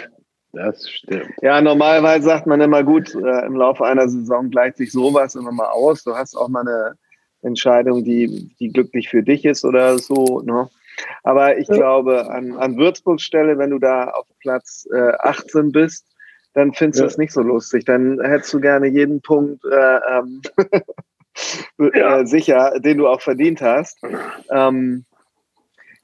Das 0.53 0.89
stimmt. 0.89 1.31
Ja, 1.41 1.61
normalerweise 1.61 2.25
sagt 2.25 2.45
man 2.45 2.59
immer 2.59 2.83
gut, 2.83 3.15
äh, 3.15 3.45
im 3.45 3.55
Laufe 3.55 3.85
einer 3.85 4.09
Saison 4.09 4.49
gleicht 4.49 4.77
sich 4.77 4.91
sowas 4.91 5.35
immer 5.35 5.51
mal 5.51 5.69
aus. 5.69 6.03
Du 6.03 6.13
hast 6.13 6.35
auch 6.35 6.49
mal 6.49 6.61
eine 6.61 6.95
Entscheidung, 7.41 8.03
die, 8.03 8.53
die 8.59 8.69
glücklich 8.69 9.09
für 9.09 9.23
dich 9.23 9.45
ist 9.45 9.63
oder 9.63 9.97
so. 9.97 10.41
Ne? 10.41 10.69
Aber 11.23 11.57
ich 11.57 11.67
ja. 11.69 11.75
glaube, 11.75 12.29
an, 12.29 12.53
an 12.57 12.77
Würzburgs 12.77 13.23
Stelle, 13.23 13.57
wenn 13.57 13.69
du 13.69 13.79
da 13.79 14.09
auf 14.09 14.25
Platz 14.39 14.87
äh, 14.93 15.13
18 15.19 15.71
bist, 15.71 16.05
dann 16.53 16.73
findest 16.73 17.01
du 17.01 17.05
es 17.05 17.17
nicht 17.17 17.31
so 17.31 17.41
lustig. 17.41 17.85
Dann 17.85 18.19
hättest 18.21 18.53
du 18.53 18.59
gerne 18.59 18.87
jeden 18.87 19.21
Punkt 19.21 19.63
äh, 19.63 19.99
ähm, 20.17 20.41
ja. 21.93 22.19
äh, 22.19 22.25
sicher, 22.25 22.79
den 22.79 22.97
du 22.97 23.07
auch 23.07 23.21
verdient 23.21 23.61
hast. 23.61 23.99
Ähm, 24.49 25.05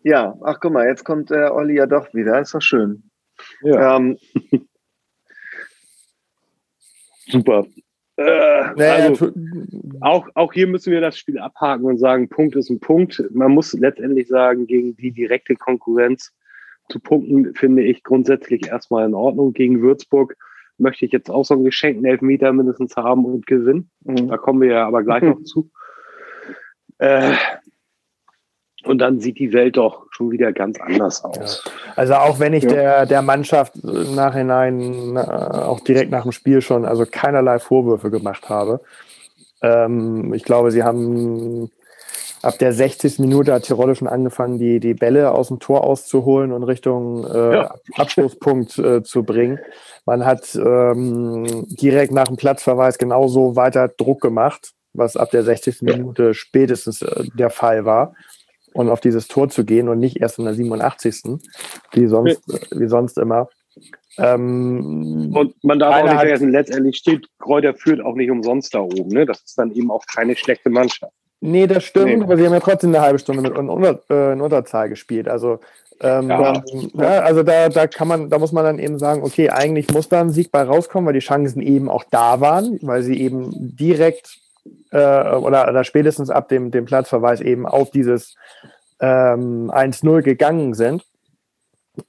ja, 0.04 0.38
ach 0.42 0.60
guck 0.62 0.72
mal, 0.72 0.88
jetzt 0.88 1.04
kommt 1.04 1.32
der 1.32 1.54
Olli 1.54 1.76
ja 1.76 1.86
doch 1.86 2.14
wieder. 2.14 2.40
Ist 2.40 2.54
doch 2.54 2.62
schön. 2.62 3.04
Ja. 3.62 3.98
Ähm, 3.98 4.18
Super. 7.28 7.66
Äh, 8.18 8.74
naja, 8.76 9.06
also, 9.10 9.32
auch, 10.02 10.28
auch 10.34 10.54
hier 10.54 10.68
müssen 10.68 10.92
wir 10.92 11.02
das 11.02 11.18
Spiel 11.18 11.38
abhaken 11.38 11.86
und 11.86 12.00
sagen, 12.00 12.30
Punkt 12.30 12.56
ist 12.56 12.70
ein 12.70 12.80
Punkt. 12.80 13.24
Man 13.32 13.52
muss 13.52 13.74
letztendlich 13.74 14.28
sagen, 14.28 14.66
gegen 14.66 14.98
die 14.98 15.12
direkte 15.12 15.56
Konkurrenz 15.56 16.34
zu 16.90 17.00
punkten, 17.00 17.54
finde 17.54 17.84
ich 17.84 18.04
grundsätzlich 18.04 18.68
erstmal 18.68 19.06
in 19.06 19.14
Ordnung. 19.14 19.54
Gegen 19.54 19.82
Würzburg 19.82 20.36
möchte 20.78 21.06
ich 21.06 21.12
jetzt 21.12 21.30
auch 21.30 21.44
so 21.44 21.54
einen 21.54 21.66
geschenkten 21.66 22.06
Elfmeter 22.06 22.54
mindestens 22.54 22.96
haben 22.96 23.26
und 23.26 23.46
gewinnen. 23.46 23.92
Mhm. 24.04 24.30
Da 24.30 24.38
kommen 24.38 24.62
wir 24.62 24.70
ja 24.70 24.88
aber 24.88 25.04
gleich 25.04 25.22
noch 25.24 25.44
zu. 25.44 25.70
Äh, 26.98 27.34
und 28.88 29.00
dann 29.00 29.20
sieht 29.20 29.40
die 29.40 29.54
Welt 29.54 29.78
doch 29.78 30.06
schon 30.12 30.32
wieder 30.32 30.52
ganz 30.54 30.80
anders 30.80 31.24
aus. 31.24 31.64
Ja. 31.66 31.72
Also 31.96 32.14
auch 32.16 32.40
wenn 32.40 32.54
ich 32.54 32.64
ja. 32.64 32.70
der, 32.70 33.06
der 33.06 33.22
Mannschaft 33.22 33.76
im 33.76 34.16
Nachhinein 34.16 35.16
äh, 35.16 35.20
auch 35.20 35.80
direkt 35.82 36.12
nach 36.12 36.24
dem 36.24 36.32
Spiel 36.32 36.62
schon 36.62 36.86
also 36.86 37.06
keinerlei 37.10 37.60
Vorwürfe 37.60 38.10
gemacht 38.10 38.50
habe. 38.50 38.82
Ähm, 39.62 40.34
ich 40.34 40.44
glaube, 40.44 40.72
sie 40.72 40.84
haben 40.84 41.70
ab 42.42 42.58
der 42.60 42.74
60. 42.74 43.20
Minute 43.20 43.54
hat 43.54 43.64
Tirol 43.64 43.96
schon 43.96 44.08
angefangen, 44.08 44.60
die, 44.60 44.80
die 44.80 44.94
Bälle 44.94 45.32
aus 45.32 45.50
dem 45.50 45.60
Tor 45.60 45.84
auszuholen 45.84 46.52
und 46.52 46.64
Richtung 46.64 47.26
äh, 47.26 47.56
ja. 47.56 47.76
Abschlusspunkt 47.96 48.78
äh, 48.78 49.04
zu 49.04 49.24
bringen. 49.24 49.60
Man 50.06 50.26
hat 50.26 50.56
ähm, 50.56 51.66
direkt 51.68 52.12
nach 52.12 52.28
dem 52.28 52.38
Platzverweis 52.38 52.98
genauso 52.98 53.56
weiter 53.56 53.88
Druck 53.88 54.22
gemacht, 54.22 54.74
was 54.94 55.18
ab 55.18 55.32
der 55.32 55.44
60. 55.44 55.82
Minute 55.82 56.34
spätestens 56.34 57.02
äh, 57.02 57.26
der 57.34 57.50
Fall 57.50 57.86
war 57.86 58.14
und 58.78 58.90
auf 58.90 59.02
dieses 59.02 59.28
Tor 59.28 59.50
zu 59.50 59.66
gehen 59.66 59.90
und 59.90 60.00
nicht 60.00 60.18
erst 60.18 60.38
in 60.38 60.46
der 60.46 60.54
87. 60.54 61.40
wie 61.94 62.08
sonst, 62.08 62.42
wie 62.72 62.88
sonst 62.88 63.18
immer. 63.18 63.50
Ähm, 64.20 65.32
und 65.36 65.56
man 65.64 65.80
darf 65.80 65.96
auch 65.96 66.04
nicht 66.04 66.14
vergessen, 66.14 66.52
letztendlich 66.52 66.98
steht 66.98 67.28
Kräuter 67.40 67.74
führt 67.74 68.02
auch 68.02 68.16
nicht 68.16 68.30
umsonst 68.30 68.74
da 68.76 68.80
oben. 68.80 69.10
Ne? 69.10 69.26
Das 69.26 69.42
ist 69.42 69.58
dann 69.58 69.72
eben 69.72 69.90
auch 69.90 70.06
keine 70.06 70.36
schlechte 70.36 70.70
Mannschaft. 70.70 71.12
Nee, 71.40 71.68
das 71.68 71.84
stimmt, 71.84 72.18
nee. 72.18 72.24
aber 72.24 72.38
sie 72.38 72.46
haben 72.46 72.54
ja 72.54 72.60
trotzdem 72.60 72.94
eine 72.94 73.02
halbe 73.02 73.20
Stunde 73.20 73.42
mit 73.42 73.56
in, 73.56 73.70
Unter, 73.70 74.00
äh, 74.10 74.34
in 74.34 74.42
Unterzahl 74.42 74.90
gespielt. 74.90 75.28
Also, 75.28 75.60
ähm, 76.02 76.30
ja. 76.30 76.54
ja. 76.54 76.64
Ne, 76.94 77.24
also 77.24 77.44
da, 77.44 77.70
da 77.70 77.88
kann 77.88 78.08
man, 78.08 78.30
da 78.30 78.38
muss 78.38 78.52
man 78.52 78.64
dann 78.64 78.80
eben 78.80 79.00
sagen, 79.00 79.24
okay, 79.24 79.50
eigentlich 79.50 79.92
muss 79.92 80.10
da 80.10 80.22
ein 80.22 80.32
Sieg 80.32 80.52
bei 80.52 80.64
rauskommen, 80.64 81.08
weil 81.08 81.14
die 81.14 81.20
Chancen 81.20 81.62
eben 81.62 81.90
auch 81.90 82.04
da 82.10 82.42
waren, 82.42 82.80
weil 82.82 83.02
sie 83.02 83.20
eben 83.20 83.52
direkt 83.54 84.40
äh, 84.92 85.36
oder, 85.36 85.68
oder 85.68 85.84
spätestens 85.84 86.30
ab 86.30 86.50
dem, 86.50 86.72
dem 86.72 86.86
Platzverweis 86.86 87.42
eben 87.42 87.66
auf 87.66 87.92
dieses 87.92 88.36
ähm, 89.00 89.72
1-0 89.72 90.22
gegangen 90.22 90.74
sind. 90.74 91.04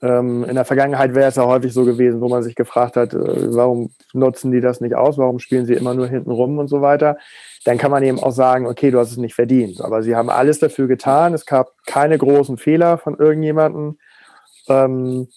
Ähm, 0.01 0.43
in 0.43 0.55
der 0.55 0.65
Vergangenheit 0.65 1.15
wäre 1.15 1.29
es 1.29 1.35
ja 1.35 1.45
häufig 1.45 1.73
so 1.73 1.83
gewesen, 1.83 2.21
wo 2.21 2.29
man 2.29 2.43
sich 2.43 2.55
gefragt 2.55 2.95
hat, 2.95 3.13
äh, 3.13 3.55
warum 3.55 3.91
nutzen 4.13 4.51
die 4.51 4.61
das 4.61 4.81
nicht 4.81 4.95
aus, 4.95 5.17
warum 5.17 5.39
spielen 5.39 5.65
sie 5.65 5.73
immer 5.73 5.95
nur 5.95 6.07
hinten 6.07 6.29
rum 6.29 6.59
und 6.59 6.67
so 6.67 6.81
weiter. 6.81 7.17
Dann 7.65 7.77
kann 7.77 7.91
man 7.91 8.03
eben 8.03 8.19
auch 8.19 8.31
sagen, 8.31 8.67
okay, 8.67 8.91
du 8.91 8.99
hast 8.99 9.11
es 9.11 9.17
nicht 9.17 9.33
verdient. 9.33 9.81
Aber 9.81 10.03
sie 10.03 10.15
haben 10.15 10.29
alles 10.29 10.59
dafür 10.59 10.87
getan. 10.87 11.33
Es 11.33 11.45
gab 11.45 11.73
keine 11.85 12.17
großen 12.17 12.57
Fehler 12.57 12.97
von 12.97 13.17
irgendjemandem. 13.17 13.97
Ähm, 14.67 15.27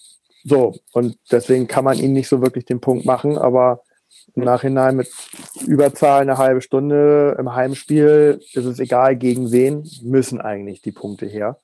so, 0.43 0.75
und 0.91 1.17
deswegen 1.31 1.67
kann 1.67 1.85
man 1.85 1.97
ihnen 1.97 2.13
nicht 2.13 2.27
so 2.27 2.41
wirklich 2.41 2.65
den 2.65 2.79
Punkt 2.81 3.05
machen. 3.05 3.37
Aber 3.37 3.81
im 4.35 4.43
Nachhinein 4.43 4.95
mit 4.95 5.09
Überzahl 5.67 6.21
eine 6.21 6.37
halbe 6.37 6.61
Stunde 6.61 7.35
im 7.39 7.53
Heimspiel 7.53 8.39
ist 8.53 8.65
es 8.65 8.79
egal, 8.79 9.15
gegen 9.15 9.51
wen 9.51 9.87
müssen 10.01 10.41
eigentlich 10.41 10.81
die 10.81 10.91
Punkte 10.91 11.25
her. 11.25 11.59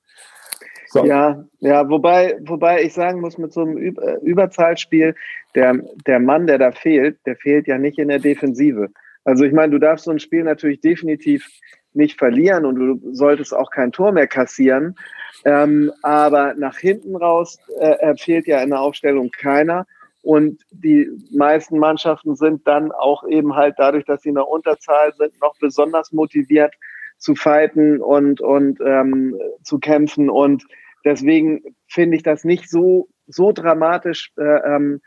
So. 0.88 1.04
Ja, 1.04 1.44
ja, 1.60 1.88
wobei, 1.88 2.36
wobei 2.40 2.82
ich 2.82 2.94
sagen 2.94 3.20
muss, 3.20 3.38
mit 3.38 3.52
so 3.52 3.60
einem 3.60 3.76
äh, 3.76 4.16
Überzahlspiel, 4.22 5.14
der, 5.54 5.78
der 6.06 6.18
Mann, 6.18 6.48
der 6.48 6.58
da 6.58 6.72
fehlt, 6.72 7.18
der 7.26 7.36
fehlt 7.36 7.68
ja 7.68 7.78
nicht 7.78 7.98
in 7.98 8.08
der 8.08 8.18
Defensive. 8.18 8.88
Also 9.24 9.44
ich 9.44 9.52
meine, 9.52 9.70
du 9.70 9.78
darfst 9.78 10.06
so 10.06 10.10
ein 10.10 10.18
Spiel 10.18 10.42
natürlich 10.42 10.80
definitiv 10.80 11.46
nicht 11.92 12.18
verlieren 12.18 12.64
und 12.64 12.74
du 12.76 13.00
solltest 13.12 13.54
auch 13.54 13.70
kein 13.70 13.92
Tor 13.92 14.10
mehr 14.10 14.26
kassieren. 14.26 14.96
Ähm, 15.44 15.92
aber 16.02 16.54
nach 16.54 16.76
hinten 16.76 17.14
raus 17.14 17.58
äh, 17.78 18.14
fehlt 18.16 18.46
ja 18.46 18.60
in 18.60 18.70
der 18.70 18.80
Aufstellung 18.80 19.30
keiner. 19.30 19.86
Und 20.22 20.62
die 20.70 21.08
meisten 21.32 21.78
Mannschaften 21.78 22.36
sind 22.36 22.66
dann 22.66 22.92
auch 22.92 23.26
eben 23.26 23.54
halt 23.56 23.74
dadurch, 23.78 24.04
dass 24.04 24.22
sie 24.22 24.28
in 24.28 24.34
der 24.34 24.48
Unterzahl 24.48 25.14
sind, 25.16 25.40
noch 25.40 25.54
besonders 25.58 26.12
motiviert 26.12 26.74
zu 27.16 27.34
fighten 27.34 28.00
und, 28.00 28.40
und 28.40 28.80
ähm, 28.84 29.38
zu 29.62 29.78
kämpfen. 29.78 30.28
Und 30.28 30.64
deswegen 31.04 31.62
finde 31.88 32.16
ich 32.16 32.22
das 32.22 32.44
nicht 32.44 32.68
so, 32.68 33.08
so 33.26 33.52
dramatisch. 33.52 34.32
Äh, 34.36 34.42
ähm, 34.42 35.00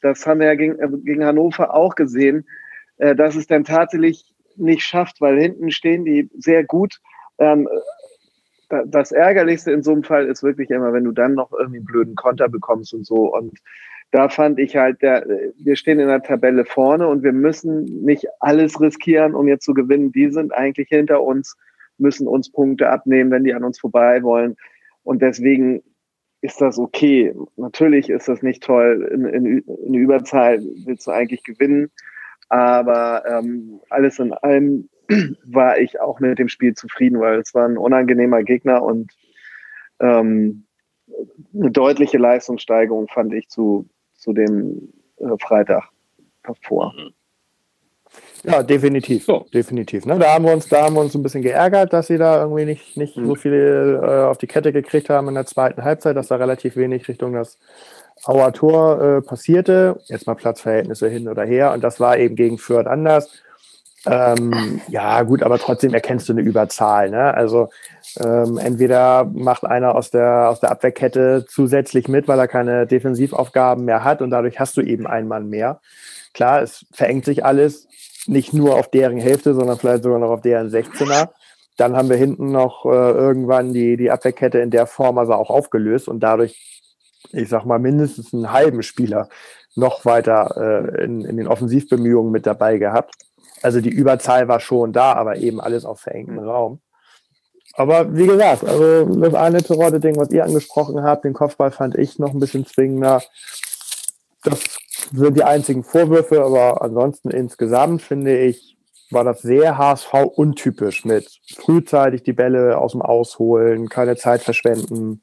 das 0.00 0.26
haben 0.26 0.40
wir 0.40 0.48
ja 0.48 0.54
gegen, 0.54 0.78
äh, 0.78 0.88
gegen 1.04 1.24
Hannover 1.24 1.74
auch 1.74 1.94
gesehen, 1.94 2.46
äh, 2.98 3.14
dass 3.14 3.36
es 3.36 3.46
dann 3.46 3.64
tatsächlich 3.64 4.34
nicht 4.56 4.82
schafft, 4.82 5.20
weil 5.20 5.40
hinten 5.40 5.70
stehen 5.70 6.04
die 6.04 6.28
sehr 6.36 6.64
gut. 6.64 7.00
Ähm, 7.38 7.68
das 8.68 9.12
Ärgerlichste 9.12 9.72
in 9.72 9.82
so 9.82 9.92
einem 9.92 10.04
Fall 10.04 10.26
ist 10.26 10.42
wirklich 10.42 10.68
immer, 10.70 10.92
wenn 10.92 11.04
du 11.04 11.12
dann 11.12 11.34
noch 11.34 11.52
irgendwie 11.52 11.78
einen 11.78 11.86
blöden 11.86 12.14
Konter 12.16 12.48
bekommst 12.48 12.92
und 12.92 13.06
so. 13.06 13.34
Und 13.34 13.58
da 14.10 14.28
fand 14.28 14.58
ich 14.58 14.76
halt, 14.76 15.02
der, 15.02 15.26
wir 15.58 15.76
stehen 15.76 16.00
in 16.00 16.08
der 16.08 16.22
Tabelle 16.22 16.64
vorne 16.64 17.06
und 17.08 17.22
wir 17.22 17.32
müssen 17.32 17.84
nicht 18.04 18.26
alles 18.40 18.80
riskieren, 18.80 19.34
um 19.34 19.48
jetzt 19.48 19.64
zu 19.64 19.74
gewinnen. 19.74 20.12
Die 20.12 20.30
sind 20.30 20.52
eigentlich 20.52 20.88
hinter 20.88 21.22
uns, 21.22 21.56
müssen 21.98 22.26
uns 22.26 22.50
Punkte 22.50 22.88
abnehmen, 22.88 23.30
wenn 23.30 23.44
die 23.44 23.54
an 23.54 23.64
uns 23.64 23.78
vorbei 23.78 24.22
wollen. 24.22 24.56
Und 25.02 25.20
deswegen 25.20 25.82
ist 26.40 26.60
das 26.60 26.78
okay. 26.78 27.34
Natürlich 27.56 28.08
ist 28.08 28.28
das 28.28 28.42
nicht 28.42 28.62
toll. 28.62 29.10
In, 29.12 29.24
in, 29.26 29.58
in 29.58 29.94
Überzahl 29.94 30.60
willst 30.86 31.06
du 31.06 31.10
eigentlich 31.10 31.42
gewinnen. 31.42 31.90
Aber 32.48 33.24
ähm, 33.26 33.80
alles 33.90 34.18
in 34.18 34.32
allem 34.32 34.88
war 35.44 35.78
ich 35.78 36.00
auch 36.00 36.20
mit 36.20 36.38
dem 36.38 36.48
Spiel 36.48 36.74
zufrieden, 36.74 37.20
weil 37.20 37.40
es 37.40 37.54
war 37.54 37.68
ein 37.68 37.76
unangenehmer 37.76 38.42
Gegner 38.42 38.82
und 38.82 39.12
ähm, 40.00 40.64
eine 41.54 41.70
deutliche 41.70 42.18
Leistungssteigerung 42.18 43.08
fand 43.08 43.32
ich 43.34 43.48
zu, 43.48 43.88
zu 44.18 44.32
dem 44.32 44.92
äh, 45.18 45.36
Freitag 45.40 45.84
davor. 46.42 46.92
Ja, 48.44 48.62
definitiv. 48.62 49.24
So. 49.24 49.46
Definitiv. 49.52 50.06
Ne? 50.06 50.18
Da, 50.18 50.34
haben 50.34 50.44
wir 50.44 50.52
uns, 50.52 50.68
da 50.68 50.84
haben 50.84 50.94
wir 50.94 51.00
uns 51.00 51.14
ein 51.14 51.22
bisschen 51.22 51.42
geärgert, 51.42 51.92
dass 51.92 52.06
sie 52.06 52.18
da 52.18 52.42
irgendwie 52.42 52.64
nicht, 52.64 52.96
nicht 52.96 53.16
mhm. 53.16 53.26
so 53.26 53.34
viel 53.34 54.00
äh, 54.02 54.06
auf 54.06 54.38
die 54.38 54.46
Kette 54.46 54.72
gekriegt 54.72 55.10
haben 55.10 55.28
in 55.28 55.34
der 55.34 55.46
zweiten 55.46 55.82
Halbzeit, 55.82 56.16
dass 56.16 56.28
da 56.28 56.36
relativ 56.36 56.76
wenig 56.76 57.08
Richtung 57.08 57.32
das 57.32 57.58
Auer 58.24 58.52
Tor 58.52 59.00
äh, 59.00 59.22
passierte. 59.22 60.00
Jetzt 60.06 60.26
mal 60.26 60.34
Platzverhältnisse 60.34 61.08
hin 61.08 61.28
oder 61.28 61.44
her. 61.44 61.72
Und 61.72 61.84
das 61.84 62.00
war 62.00 62.18
eben 62.18 62.34
gegen 62.36 62.58
Fürth 62.58 62.86
anders. 62.86 63.30
Ähm, 64.06 64.80
ja, 64.88 65.22
gut, 65.22 65.42
aber 65.42 65.58
trotzdem 65.58 65.92
erkennst 65.92 66.28
du 66.28 66.32
eine 66.32 66.42
Überzahl. 66.42 67.10
Ne? 67.10 67.34
Also 67.34 67.68
ähm, 68.18 68.58
entweder 68.58 69.24
macht 69.24 69.64
einer 69.64 69.94
aus 69.94 70.10
der, 70.10 70.48
aus 70.48 70.60
der 70.60 70.70
Abwehrkette 70.70 71.44
zusätzlich 71.48 72.08
mit, 72.08 72.28
weil 72.28 72.38
er 72.38 72.48
keine 72.48 72.86
Defensivaufgaben 72.86 73.84
mehr 73.84 74.04
hat 74.04 74.22
und 74.22 74.30
dadurch 74.30 74.60
hast 74.60 74.76
du 74.76 74.82
eben 74.82 75.06
einen 75.06 75.28
Mann 75.28 75.48
mehr. 75.48 75.80
Klar, 76.32 76.62
es 76.62 76.86
verengt 76.92 77.24
sich 77.24 77.44
alles, 77.44 77.88
nicht 78.26 78.52
nur 78.52 78.76
auf 78.76 78.90
deren 78.90 79.18
Hälfte, 79.18 79.54
sondern 79.54 79.78
vielleicht 79.78 80.02
sogar 80.02 80.18
noch 80.18 80.30
auf 80.30 80.42
deren 80.42 80.68
16er. 80.68 81.30
Dann 81.76 81.96
haben 81.96 82.08
wir 82.08 82.16
hinten 82.16 82.50
noch 82.50 82.84
äh, 82.84 82.88
irgendwann 82.88 83.72
die, 83.72 83.96
die 83.96 84.10
Abwehrkette 84.10 84.58
in 84.58 84.70
der 84.70 84.86
Form 84.86 85.18
also 85.18 85.34
auch 85.34 85.50
aufgelöst 85.50 86.08
und 86.08 86.20
dadurch, 86.20 86.82
ich 87.32 87.48
sag 87.48 87.64
mal, 87.64 87.78
mindestens 87.78 88.32
einen 88.34 88.52
halben 88.52 88.82
Spieler 88.82 89.28
noch 89.74 90.04
weiter 90.04 90.54
äh, 90.56 91.04
in, 91.04 91.24
in 91.24 91.36
den 91.36 91.46
Offensivbemühungen 91.46 92.32
mit 92.32 92.46
dabei 92.46 92.78
gehabt. 92.78 93.14
Also 93.62 93.80
die 93.80 93.90
Überzahl 93.90 94.48
war 94.48 94.60
schon 94.60 94.92
da, 94.92 95.14
aber 95.14 95.36
eben 95.36 95.60
alles 95.60 95.84
auf 95.84 96.00
verengtem 96.00 96.38
Raum. 96.38 96.80
Aber 97.74 98.16
wie 98.16 98.26
gesagt, 98.26 98.64
also 98.64 99.04
das 99.04 99.34
eine 99.34 99.62
Terodde-Ding, 99.62 100.16
was 100.16 100.30
ihr 100.30 100.44
angesprochen 100.44 101.02
habt, 101.02 101.24
den 101.24 101.32
Kopfball 101.32 101.70
fand 101.70 101.96
ich 101.96 102.18
noch 102.18 102.32
ein 102.32 102.40
bisschen 102.40 102.66
zwingender. 102.66 103.22
Das 104.42 104.60
sind 105.12 105.36
die 105.36 105.44
einzigen 105.44 105.84
Vorwürfe, 105.84 106.42
aber 106.42 106.82
ansonsten 106.82 107.30
insgesamt 107.30 108.02
finde 108.02 108.36
ich, 108.38 108.76
war 109.10 109.24
das 109.24 109.40
sehr 109.42 109.78
HSV 109.78 110.12
untypisch 110.34 111.04
mit 111.04 111.40
frühzeitig 111.56 112.24
die 112.24 112.32
Bälle 112.32 112.78
aus 112.78 112.92
dem 112.92 113.02
Ausholen, 113.02 113.88
keine 113.88 114.16
Zeit 114.16 114.42
verschwenden, 114.42 115.22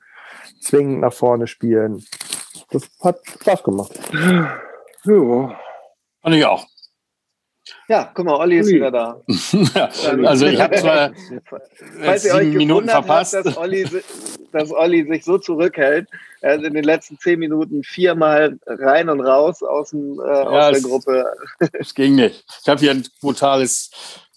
zwingend 0.61 1.01
nach 1.01 1.13
vorne 1.13 1.47
spielen. 1.47 2.05
Das 2.71 2.89
hat 3.03 3.19
Spaß 3.41 3.63
gemacht. 3.63 3.91
Ja. 5.05 5.55
Und 6.21 6.33
ich 6.33 6.45
auch. 6.45 6.65
Ja, 7.87 8.11
guck 8.13 8.25
mal, 8.25 8.35
Olli 8.35 8.59
ist 8.59 8.69
wieder 8.69 8.91
da. 8.91 9.21
also 10.23 10.45
ich 10.45 10.59
habe 10.59 10.75
zwar 10.79 11.11
Falls 12.03 12.25
ihr 12.25 12.35
euch 12.35 12.47
Minuten 12.53 12.89
verpasst, 12.89 13.35
habt, 13.35 13.45
dass, 13.45 13.57
Olli, 13.57 13.87
dass 14.51 14.71
Olli 14.71 15.07
sich 15.07 15.23
so 15.23 15.37
zurückhält, 15.37 16.07
er 16.41 16.55
ist 16.55 16.63
in 16.63 16.73
den 16.73 16.83
letzten 16.83 17.17
zehn 17.17 17.39
Minuten 17.39 17.83
viermal 17.83 18.59
rein 18.67 19.09
und 19.09 19.21
raus 19.21 19.63
aus, 19.63 19.89
dem, 19.89 20.19
äh, 20.19 20.27
ja, 20.27 20.43
aus 20.43 20.69
der 20.69 20.77
es, 20.77 20.83
Gruppe. 20.83 21.25
Es 21.73 21.93
ging 21.95 22.15
nicht. 22.15 22.45
Ich 22.61 22.69
habe 22.69 22.79
hier 22.79 22.91
ein 22.91 23.07
brutales 23.21 23.89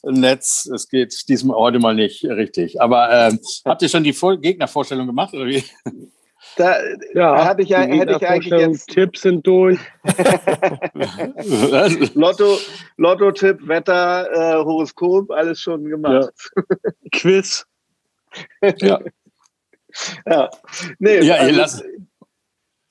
Netz. 0.02 0.66
Es 0.74 0.88
geht 0.88 1.28
diesem 1.28 1.52
heute 1.54 1.78
mal 1.78 1.94
nicht 1.94 2.24
richtig. 2.24 2.80
Aber 2.80 3.10
ähm, 3.10 3.40
habt 3.64 3.82
ihr 3.82 3.88
schon 3.88 4.04
die 4.04 4.12
Gegnervorstellung 4.12 5.06
gemacht 5.06 5.34
oder 5.34 5.46
wie? 5.46 5.64
Da, 6.58 6.76
ja, 7.14 7.36
da 7.36 7.44
hatte 7.44 7.62
ich, 7.62 7.70
hätte 7.70 8.16
ich 8.16 8.28
eigentlich 8.28 8.60
jetzt 8.60 8.88
Tipps 8.88 9.22
sind 9.22 9.46
durch. 9.46 9.78
Lotto, 12.14 12.58
Lotto-Tipp, 12.96 13.68
Wetter, 13.68 14.28
äh, 14.32 14.64
Horoskop, 14.64 15.30
alles 15.30 15.60
schon 15.60 15.84
gemacht. 15.84 16.34
Ja. 16.56 16.62
Quiz. 17.12 17.64
ja. 18.78 18.98
ja. 20.26 20.50
Nee, 20.98 21.20
ja, 21.20 21.36
also, 21.36 21.56
lass. 21.56 21.84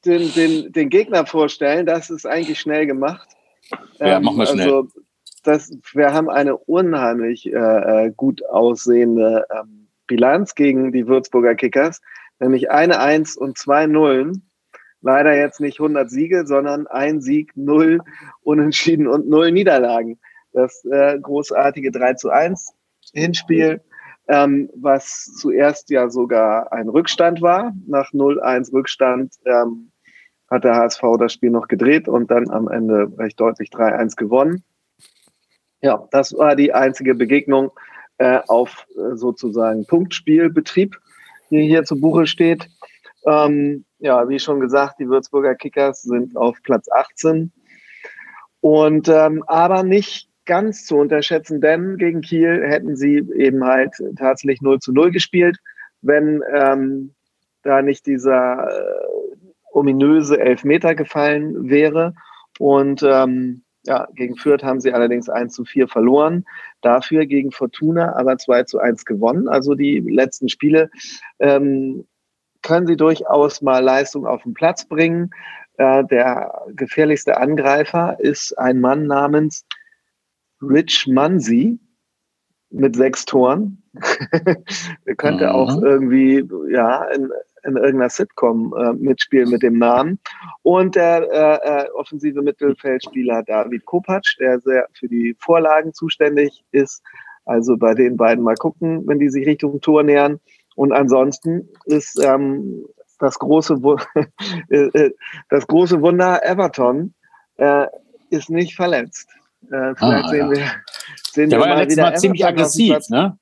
Den, 0.05 0.33
den, 0.33 0.71
den 0.71 0.89
Gegner 0.89 1.25
vorstellen, 1.25 1.85
das 1.85 2.09
ist 2.09 2.25
eigentlich 2.25 2.61
schnell 2.61 2.85
gemacht. 2.85 3.27
Ja, 3.99 4.15
ähm, 4.15 4.23
machen 4.23 4.37
wir 4.37 4.45
schnell. 4.45 4.61
Also, 4.61 4.87
das, 5.43 5.77
wir 5.93 6.13
haben 6.13 6.29
eine 6.29 6.55
unheimlich 6.55 7.47
äh, 7.47 8.05
äh 8.05 8.13
gut 8.15 8.45
aussehende 8.45 9.45
ähm, 9.51 9.89
Bilanz 10.07 10.55
gegen 10.55 10.93
die 10.93 11.05
Würzburger 11.05 11.55
Kickers 11.55 11.99
nämlich 12.39 12.71
eine 12.71 12.99
Eins 12.99 13.37
und 13.37 13.57
zwei 13.57 13.87
Nullen. 13.87 14.49
Leider 15.01 15.35
jetzt 15.35 15.59
nicht 15.59 15.79
100 15.79 16.09
Siege, 16.09 16.45
sondern 16.45 16.87
ein 16.87 17.21
Sieg, 17.21 17.51
null 17.55 18.01
Unentschieden 18.41 19.07
und 19.07 19.29
null 19.29 19.51
Niederlagen. 19.51 20.19
Das 20.53 20.83
äh, 20.85 21.19
großartige 21.19 21.91
3 21.91 22.15
zu 22.15 22.29
1 22.29 22.73
Hinspiel, 23.13 23.81
ähm, 24.27 24.69
was 24.75 25.35
zuerst 25.39 25.89
ja 25.89 26.09
sogar 26.09 26.73
ein 26.73 26.89
Rückstand 26.89 27.41
war. 27.41 27.73
Nach 27.87 28.11
0-1 28.11 28.73
Rückstand 28.73 29.33
ähm, 29.45 29.91
hat 30.49 30.63
der 30.63 30.75
HSV 30.75 31.01
das 31.19 31.33
Spiel 31.33 31.51
noch 31.51 31.67
gedreht 31.67 32.07
und 32.07 32.31
dann 32.31 32.49
am 32.49 32.67
Ende 32.67 33.11
recht 33.17 33.39
deutlich 33.39 33.69
3-1 33.69 34.15
gewonnen. 34.15 34.63
Ja, 35.81 36.07
das 36.11 36.33
war 36.33 36.55
die 36.55 36.73
einzige 36.73 37.13
Begegnung 37.13 37.71
äh, 38.17 38.39
auf 38.47 38.87
äh, 38.95 39.15
sozusagen 39.15 39.85
Punktspielbetrieb 39.85 40.97
die 41.49 41.67
hier 41.67 41.83
zu 41.83 41.99
Buche 41.99 42.27
steht. 42.27 42.67
Ähm, 43.25 43.85
ja, 43.99 44.29
wie 44.29 44.39
schon 44.39 44.59
gesagt, 44.59 44.99
die 44.99 45.09
Würzburger 45.09 45.55
Kickers 45.55 46.03
sind 46.03 46.35
auf 46.37 46.61
Platz 46.63 46.89
18. 46.89 47.51
Und 48.61 49.07
ähm, 49.09 49.43
aber 49.47 49.83
nicht 49.83 50.29
ganz 50.45 50.85
zu 50.85 50.97
unterschätzen, 50.97 51.61
denn 51.61 51.97
gegen 51.97 52.21
Kiel 52.21 52.63
hätten 52.65 52.95
sie 52.95 53.17
eben 53.35 53.63
halt 53.63 53.93
tatsächlich 54.17 54.61
0 54.61 54.79
zu 54.79 54.93
0 54.93 55.11
gespielt, 55.11 55.57
wenn 56.01 56.41
ähm, 56.53 57.13
da 57.63 57.81
nicht 57.81 58.05
dieser 58.05 58.67
äh, 58.67 59.07
ominöse 59.71 60.39
Elfmeter 60.39 60.95
gefallen 60.95 61.69
wäre. 61.69 62.13
Und 62.59 63.03
ähm, 63.03 63.63
ja, 63.87 64.07
gegen 64.13 64.35
Fürth 64.35 64.63
haben 64.63 64.81
sie 64.81 64.93
allerdings 64.93 65.29
1 65.29 65.53
zu 65.53 65.65
4 65.65 65.87
verloren. 65.87 66.45
Dafür 66.81 67.25
gegen 67.25 67.51
Fortuna 67.51 68.15
aber 68.15 68.37
2 68.37 68.63
zu 68.63 68.79
1 68.79 69.05
gewonnen. 69.05 69.47
Also 69.47 69.75
die 69.75 69.99
letzten 69.99 70.49
Spiele 70.49 70.89
ähm, 71.39 72.05
können 72.61 72.87
sie 72.87 72.97
durchaus 72.97 73.61
mal 73.61 73.83
Leistung 73.83 74.27
auf 74.27 74.43
den 74.43 74.53
Platz 74.53 74.85
bringen. 74.85 75.31
Äh, 75.77 76.03
der 76.05 76.65
gefährlichste 76.75 77.37
Angreifer 77.37 78.19
ist 78.19 78.57
ein 78.57 78.81
Mann 78.81 79.07
namens 79.07 79.65
Rich 80.61 81.07
Mansi 81.07 81.79
mit 82.69 82.95
sechs 82.95 83.23
Toren. 83.25 83.83
der 85.05 85.15
könnte 85.15 85.45
mhm. 85.45 85.51
auch 85.51 85.81
irgendwie 85.81 86.45
ja 86.71 87.03
in, 87.05 87.31
in 87.67 87.75
irgendeiner 87.75 88.09
Sitcom 88.09 88.73
äh, 88.77 88.93
mitspielen 88.93 89.49
mit 89.49 89.61
dem 89.61 89.77
Namen. 89.77 90.19
Und 90.63 90.95
der 90.95 91.27
äh, 91.31 91.85
äh, 91.85 91.91
offensive 91.91 92.41
Mittelfeldspieler 92.41 93.43
David 93.43 93.85
Kopacz, 93.85 94.35
der 94.39 94.59
sehr 94.61 94.87
für 94.93 95.07
die 95.07 95.35
Vorlagen 95.39 95.93
zuständig 95.93 96.63
ist. 96.71 97.03
Also 97.45 97.77
bei 97.77 97.93
den 97.93 98.17
beiden 98.17 98.43
mal 98.43 98.55
gucken, 98.55 99.05
wenn 99.07 99.19
die 99.19 99.29
sich 99.29 99.45
Richtung 99.45 99.79
Tor 99.81 100.03
nähern. 100.03 100.39
Und 100.75 100.93
ansonsten 100.93 101.69
ist 101.85 102.23
ähm, 102.23 102.85
das, 103.19 103.37
große, 103.37 103.75
äh, 104.69 104.77
äh, 104.77 105.11
das 105.49 105.67
große 105.67 106.01
Wunder 106.01 106.43
Everton 106.45 107.13
äh, 107.57 107.87
ist 108.29 108.49
nicht 108.49 108.75
verletzt. 108.75 109.29
Äh, 109.71 109.95
vielleicht 109.95 110.25
ah, 110.25 110.29
sehen 110.29 110.51
wir, 110.51 110.65
sehen 111.31 111.49
der 111.49 111.59
wir 111.59 111.63
war 111.63 111.69
ja 111.69 111.81
letztes 111.81 111.97
Mal 111.97 112.17
ziemlich 112.17 112.45
aggressiv, 112.45 112.97
ne? 113.09 113.37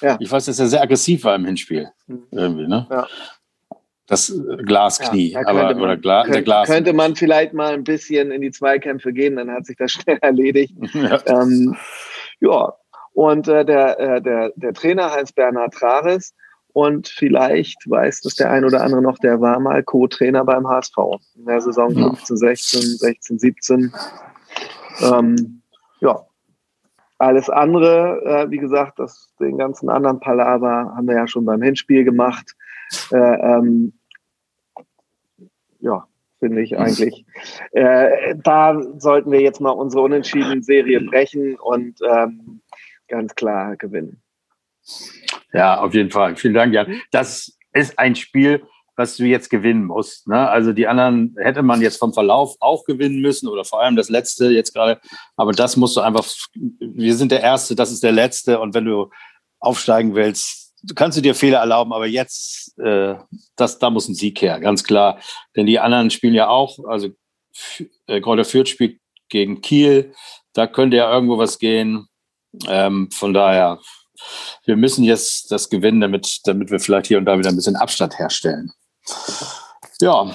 Ja. 0.00 0.16
Ich 0.20 0.30
weiß, 0.30 0.44
dass 0.44 0.58
er 0.58 0.66
sehr 0.66 0.82
aggressiv 0.82 1.24
war 1.24 1.34
im 1.34 1.46
Hinspiel. 1.46 1.88
Mhm. 2.06 2.26
Irgendwie, 2.30 2.66
ne? 2.66 2.86
Ja. 2.90 3.06
Das 4.06 4.32
Glasknie, 4.64 5.32
ja, 5.32 5.40
aber 5.46 5.64
man, 5.64 5.80
oder 5.80 5.96
Gla 5.96 6.22
könnte, 6.22 6.32
der 6.34 6.42
Glas. 6.42 6.68
Könnte 6.68 6.92
man 6.92 7.16
vielleicht 7.16 7.54
mal 7.54 7.74
ein 7.74 7.82
bisschen 7.82 8.30
in 8.30 8.40
die 8.40 8.52
Zweikämpfe 8.52 9.12
gehen, 9.12 9.36
dann 9.36 9.50
hat 9.50 9.66
sich 9.66 9.76
das 9.76 9.92
schnell 9.92 10.18
erledigt. 10.20 10.74
Ja, 10.94 11.20
ähm, 11.26 11.76
ja. 12.40 12.72
und 13.14 13.48
äh, 13.48 13.64
der, 13.64 13.98
äh, 13.98 14.22
der, 14.22 14.52
der 14.54 14.72
Trainer 14.72 15.10
heißt 15.10 15.34
Bernhard 15.34 15.74
Trares 15.74 16.34
und 16.72 17.08
vielleicht 17.08 17.78
weiß 17.88 18.20
das 18.20 18.34
der 18.34 18.50
ein 18.50 18.64
oder 18.64 18.82
andere 18.82 19.02
noch, 19.02 19.18
der 19.18 19.40
war 19.40 19.58
mal 19.58 19.82
Co-Trainer 19.82 20.44
beim 20.44 20.68
HSV 20.68 20.96
in 21.34 21.46
der 21.46 21.60
Saison 21.60 21.92
15, 21.92 22.36
16, 22.36 22.80
16, 22.82 23.38
17. 23.38 23.92
Ähm, 25.00 25.62
ja, 26.00 26.24
alles 27.18 27.48
andere, 27.48 28.22
äh, 28.24 28.50
wie 28.50 28.58
gesagt, 28.58 28.98
das, 28.98 29.32
den 29.40 29.56
ganzen 29.58 29.88
anderen 29.88 30.20
Palaver 30.20 30.92
haben 30.94 31.08
wir 31.08 31.16
ja 31.16 31.26
schon 31.26 31.44
beim 31.44 31.62
Hinspiel 31.62 32.04
gemacht. 32.04 32.54
Äh, 33.10 33.16
ähm, 33.16 33.92
ja, 35.80 36.06
finde 36.38 36.62
ich 36.62 36.78
eigentlich. 36.78 37.24
Äh, 37.72 38.34
da 38.36 38.80
sollten 38.98 39.30
wir 39.30 39.40
jetzt 39.40 39.60
mal 39.60 39.70
unsere 39.70 40.02
unentschieden 40.02 40.62
Serie 40.62 41.00
brechen 41.00 41.56
und 41.58 41.98
ähm, 42.08 42.60
ganz 43.08 43.34
klar 43.34 43.76
gewinnen. 43.76 44.22
Ja, 45.52 45.80
auf 45.80 45.94
jeden 45.94 46.10
Fall. 46.10 46.36
Vielen 46.36 46.54
Dank, 46.54 46.72
Jan. 46.74 47.00
Das 47.10 47.56
ist 47.72 47.98
ein 47.98 48.16
Spiel, 48.16 48.62
was 48.96 49.16
du 49.16 49.24
jetzt 49.24 49.50
gewinnen 49.50 49.84
musst. 49.84 50.26
Ne? 50.26 50.48
Also 50.48 50.72
die 50.72 50.86
anderen 50.86 51.36
hätte 51.38 51.62
man 51.62 51.82
jetzt 51.82 51.98
vom 51.98 52.14
Verlauf 52.14 52.56
auch 52.60 52.84
gewinnen 52.84 53.20
müssen 53.20 53.48
oder 53.48 53.64
vor 53.64 53.82
allem 53.82 53.96
das 53.96 54.08
letzte 54.08 54.46
jetzt 54.48 54.74
gerade. 54.74 55.00
Aber 55.36 55.52
das 55.52 55.76
musst 55.76 55.96
du 55.96 56.00
einfach, 56.00 56.26
wir 56.54 57.14
sind 57.14 57.30
der 57.30 57.42
Erste, 57.42 57.76
das 57.76 57.92
ist 57.92 58.02
der 58.02 58.12
Letzte. 58.12 58.58
Und 58.58 58.74
wenn 58.74 58.86
du 58.86 59.10
aufsteigen 59.60 60.14
willst, 60.14 60.65
kannst 60.94 61.18
du 61.18 61.22
dir 61.22 61.34
Fehler 61.34 61.58
erlauben, 61.58 61.92
aber 61.92 62.06
jetzt, 62.06 62.78
äh, 62.78 63.14
das, 63.56 63.78
da 63.78 63.90
muss 63.90 64.08
ein 64.08 64.14
Sieg 64.14 64.40
her, 64.42 64.60
ganz 64.60 64.84
klar. 64.84 65.20
Denn 65.56 65.66
die 65.66 65.78
anderen 65.78 66.10
spielen 66.10 66.34
ja 66.34 66.48
auch, 66.48 66.78
also 66.88 67.08
äh, 68.06 68.20
Kräuter 68.20 68.44
Fürth 68.44 68.68
spielt 68.68 69.00
gegen 69.28 69.60
Kiel, 69.60 70.14
da 70.52 70.66
könnte 70.66 70.96
ja 70.96 71.12
irgendwo 71.12 71.38
was 71.38 71.58
gehen. 71.58 72.06
Ähm, 72.68 73.10
von 73.10 73.34
daher, 73.34 73.80
wir 74.64 74.76
müssen 74.76 75.04
jetzt 75.04 75.50
das 75.50 75.68
gewinnen, 75.68 76.00
damit, 76.00 76.40
damit 76.44 76.70
wir 76.70 76.80
vielleicht 76.80 77.08
hier 77.08 77.18
und 77.18 77.26
da 77.26 77.38
wieder 77.38 77.50
ein 77.50 77.56
bisschen 77.56 77.76
Abstand 77.76 78.18
herstellen. 78.18 78.72
Ja, 80.00 80.34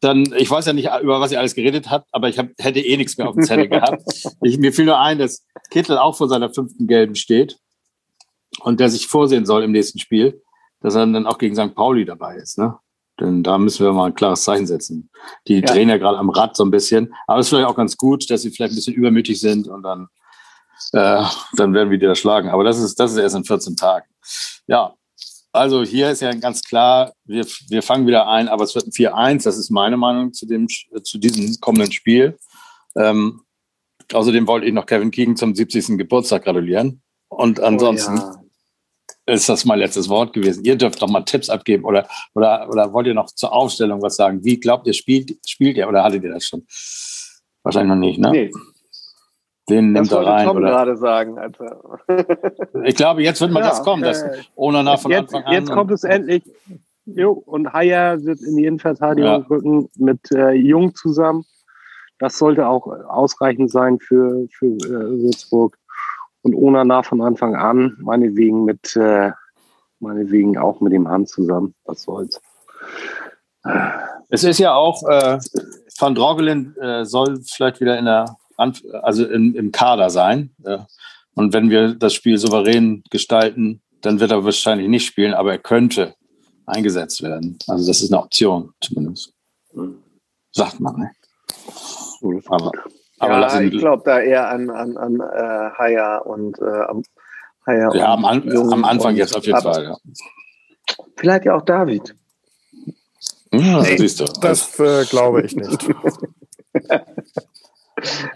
dann, 0.00 0.32
ich 0.36 0.50
weiß 0.50 0.66
ja 0.66 0.72
nicht, 0.72 0.90
über 1.02 1.20
was 1.20 1.32
ihr 1.32 1.38
alles 1.38 1.54
geredet 1.54 1.90
habt, 1.90 2.08
aber 2.12 2.28
ich 2.28 2.38
hab, 2.38 2.48
hätte 2.58 2.80
eh 2.80 2.96
nichts 2.96 3.16
mehr 3.16 3.28
auf 3.28 3.34
dem 3.34 3.44
Zettel 3.44 3.68
gehabt. 3.68 4.02
Ich, 4.42 4.58
mir 4.58 4.72
fiel 4.72 4.84
nur 4.84 4.98
ein, 4.98 5.18
dass 5.18 5.44
Kittel 5.70 5.98
auch 5.98 6.16
vor 6.16 6.28
seiner 6.28 6.52
fünften 6.52 6.86
Gelben 6.86 7.14
steht 7.14 7.58
und 8.60 8.80
der 8.80 8.90
sich 8.90 9.06
vorsehen 9.06 9.46
soll 9.46 9.62
im 9.62 9.72
nächsten 9.72 9.98
Spiel, 9.98 10.42
dass 10.80 10.94
er 10.94 11.06
dann 11.06 11.26
auch 11.26 11.38
gegen 11.38 11.54
St. 11.54 11.74
Pauli 11.74 12.04
dabei 12.04 12.36
ist. 12.36 12.58
Ne? 12.58 12.78
Denn 13.20 13.42
da 13.42 13.58
müssen 13.58 13.84
wir 13.84 13.92
mal 13.92 14.06
ein 14.06 14.14
klares 14.14 14.44
Zeichen 14.44 14.66
setzen. 14.66 15.10
Die 15.48 15.60
ja. 15.60 15.60
drehen 15.62 15.88
ja 15.88 15.96
gerade 15.96 16.18
am 16.18 16.30
Rad 16.30 16.56
so 16.56 16.64
ein 16.64 16.70
bisschen, 16.70 17.14
aber 17.26 17.40
es 17.40 17.46
ist 17.46 17.50
vielleicht 17.50 17.68
auch 17.68 17.76
ganz 17.76 17.96
gut, 17.96 18.28
dass 18.30 18.42
sie 18.42 18.50
vielleicht 18.50 18.72
ein 18.72 18.76
bisschen 18.76 18.94
übermütig 18.94 19.40
sind 19.40 19.68
und 19.68 19.82
dann, 19.82 20.08
äh, 20.92 21.24
dann 21.54 21.72
werden 21.72 21.90
wir 21.90 21.98
die 21.98 22.06
da 22.06 22.14
schlagen. 22.14 22.50
Aber 22.50 22.64
das 22.64 22.78
ist, 22.78 23.00
das 23.00 23.12
ist 23.12 23.18
erst 23.18 23.36
in 23.36 23.44
14 23.44 23.76
Tagen. 23.76 24.06
Ja, 24.66 24.94
also 25.52 25.82
hier 25.82 26.10
ist 26.10 26.20
ja 26.20 26.34
ganz 26.34 26.62
klar, 26.62 27.14
wir, 27.24 27.46
wir 27.68 27.82
fangen 27.82 28.06
wieder 28.06 28.28
ein, 28.28 28.48
aber 28.48 28.64
es 28.64 28.74
wird 28.74 28.86
ein 28.86 28.90
4-1. 28.90 29.44
Das 29.44 29.56
ist 29.56 29.70
meine 29.70 29.96
Meinung 29.96 30.34
zu, 30.34 30.46
dem, 30.46 30.68
zu 30.68 31.18
diesem 31.18 31.58
kommenden 31.60 31.92
Spiel. 31.92 32.36
Ähm, 32.94 33.40
außerdem 34.12 34.46
wollte 34.46 34.66
ich 34.66 34.74
noch 34.74 34.84
Kevin 34.84 35.10
Keegan 35.10 35.36
zum 35.36 35.54
70. 35.54 35.96
Geburtstag 35.96 36.44
gratulieren. 36.44 37.02
Und 37.28 37.60
ansonsten 37.60 38.18
oh 38.18 38.22
ja. 38.22 38.42
Ist 39.26 39.48
das 39.48 39.64
mein 39.64 39.80
letztes 39.80 40.08
Wort 40.08 40.32
gewesen. 40.32 40.64
Ihr 40.64 40.76
dürft 40.76 41.02
doch 41.02 41.08
mal 41.08 41.22
Tipps 41.22 41.50
abgeben 41.50 41.84
oder, 41.84 42.06
oder, 42.34 42.68
oder 42.68 42.92
wollt 42.92 43.08
ihr 43.08 43.14
noch 43.14 43.26
zur 43.26 43.52
Aufstellung 43.52 44.00
was 44.00 44.16
sagen? 44.16 44.44
Wie 44.44 44.58
glaubt 44.58 44.86
ihr, 44.86 44.94
spielt, 44.94 45.36
spielt 45.46 45.76
ihr 45.76 45.88
oder 45.88 46.04
hattet 46.04 46.22
ihr 46.22 46.32
das 46.32 46.44
schon? 46.44 46.64
Wahrscheinlich 47.62 47.88
noch 47.88 48.00
nicht, 48.00 48.18
ne? 48.20 48.30
Nee. 48.30 48.50
Den 49.68 49.92
nimmt 49.92 50.12
er 50.12 50.24
rein. 50.24 50.46
Tom 50.46 50.58
oder? 50.58 50.68
gerade 50.68 50.96
sagen. 50.96 51.38
Alter. 51.38 51.98
ich 52.84 52.94
glaube, 52.94 53.22
jetzt 53.24 53.40
wird 53.40 53.50
mal 53.50 53.60
ja, 53.60 53.70
das 53.70 53.82
kommen, 53.82 54.02
dass 54.02 54.22
äh, 54.22 54.42
Onana 54.54 54.96
von 54.96 55.10
jetzt, 55.10 55.34
Anfang 55.34 55.42
an. 55.42 55.52
Jetzt 55.52 55.70
kommt 55.72 55.90
es 55.90 56.04
endlich. 56.04 56.44
Jo, 57.06 57.32
und 57.32 57.72
Haier 57.72 58.22
wird 58.24 58.40
in 58.42 58.56
die 58.56 58.64
Innenverteidigung 58.64 59.30
ja. 59.30 59.46
rücken 59.48 59.88
mit 59.96 60.20
äh, 60.32 60.52
Jung 60.52 60.94
zusammen. 60.94 61.44
Das 62.18 62.38
sollte 62.38 62.66
auch 62.66 62.86
ausreichend 63.08 63.70
sein 63.70 63.98
für, 63.98 64.46
für 64.52 64.66
äh, 64.66 65.22
Würzburg. 65.22 65.76
Und 66.46 66.54
Onana 66.54 67.02
von 67.02 67.20
Anfang 67.22 67.56
an, 67.56 67.96
meinetwegen 68.00 68.64
mit, 68.64 68.94
äh, 68.94 69.32
meinetwegen 69.98 70.56
auch 70.56 70.80
mit 70.80 70.92
dem 70.92 71.08
Hand 71.08 71.28
zusammen. 71.28 71.74
Was 71.84 72.02
soll's. 72.02 72.40
Es 74.28 74.44
ist 74.44 74.60
ja 74.60 74.72
auch, 74.72 75.02
äh, 75.08 75.40
Van 75.98 76.14
Drogelen 76.14 76.76
äh, 76.76 77.04
soll 77.04 77.40
vielleicht 77.42 77.80
wieder 77.80 77.98
in 77.98 78.04
der 78.04 78.36
also 79.02 79.26
im, 79.26 79.56
im 79.56 79.72
Kader 79.72 80.08
sein. 80.08 80.54
Und 81.34 81.52
wenn 81.52 81.68
wir 81.68 81.94
das 81.94 82.14
Spiel 82.14 82.38
souverän 82.38 83.02
gestalten, 83.10 83.82
dann 84.02 84.20
wird 84.20 84.30
er 84.30 84.44
wahrscheinlich 84.44 84.88
nicht 84.88 85.04
spielen, 85.04 85.34
aber 85.34 85.50
er 85.50 85.58
könnte 85.58 86.14
eingesetzt 86.64 87.24
werden. 87.24 87.58
Also 87.66 87.88
das 87.88 88.02
ist 88.02 88.12
eine 88.12 88.22
Option 88.22 88.72
zumindest. 88.80 89.34
Sagt 90.52 90.78
man. 90.78 90.96
Ne? 90.96 91.10
Aber, 92.46 92.70
aber 93.18 93.40
ja, 93.40 93.60
ich 93.60 93.78
glaube 93.78 94.02
da 94.04 94.20
eher 94.20 94.48
an, 94.48 94.70
an, 94.70 94.96
an 94.96 95.20
äh, 95.20 95.70
Haya 95.78 96.18
und 96.18 96.58
äh, 96.58 96.84
Haya 97.66 97.94
ja, 97.94 98.12
am, 98.12 98.24
an, 98.24 98.50
am, 98.72 98.84
Anfang 98.84 99.16
jetzt 99.16 99.36
auf 99.36 99.44
jeden 99.44 99.60
Fall. 99.60 99.84
Ja. 99.84 99.96
Vielleicht 101.16 101.44
ja 101.46 101.54
auch 101.56 101.62
David. 101.62 102.14
Ja, 103.52 103.82
nee, 103.82 103.96
siehst 103.96 104.20
du. 104.20 104.24
Das 104.40 104.78
äh, 104.78 105.04
glaube 105.06 105.42
ich 105.42 105.56
nicht. 105.56 105.86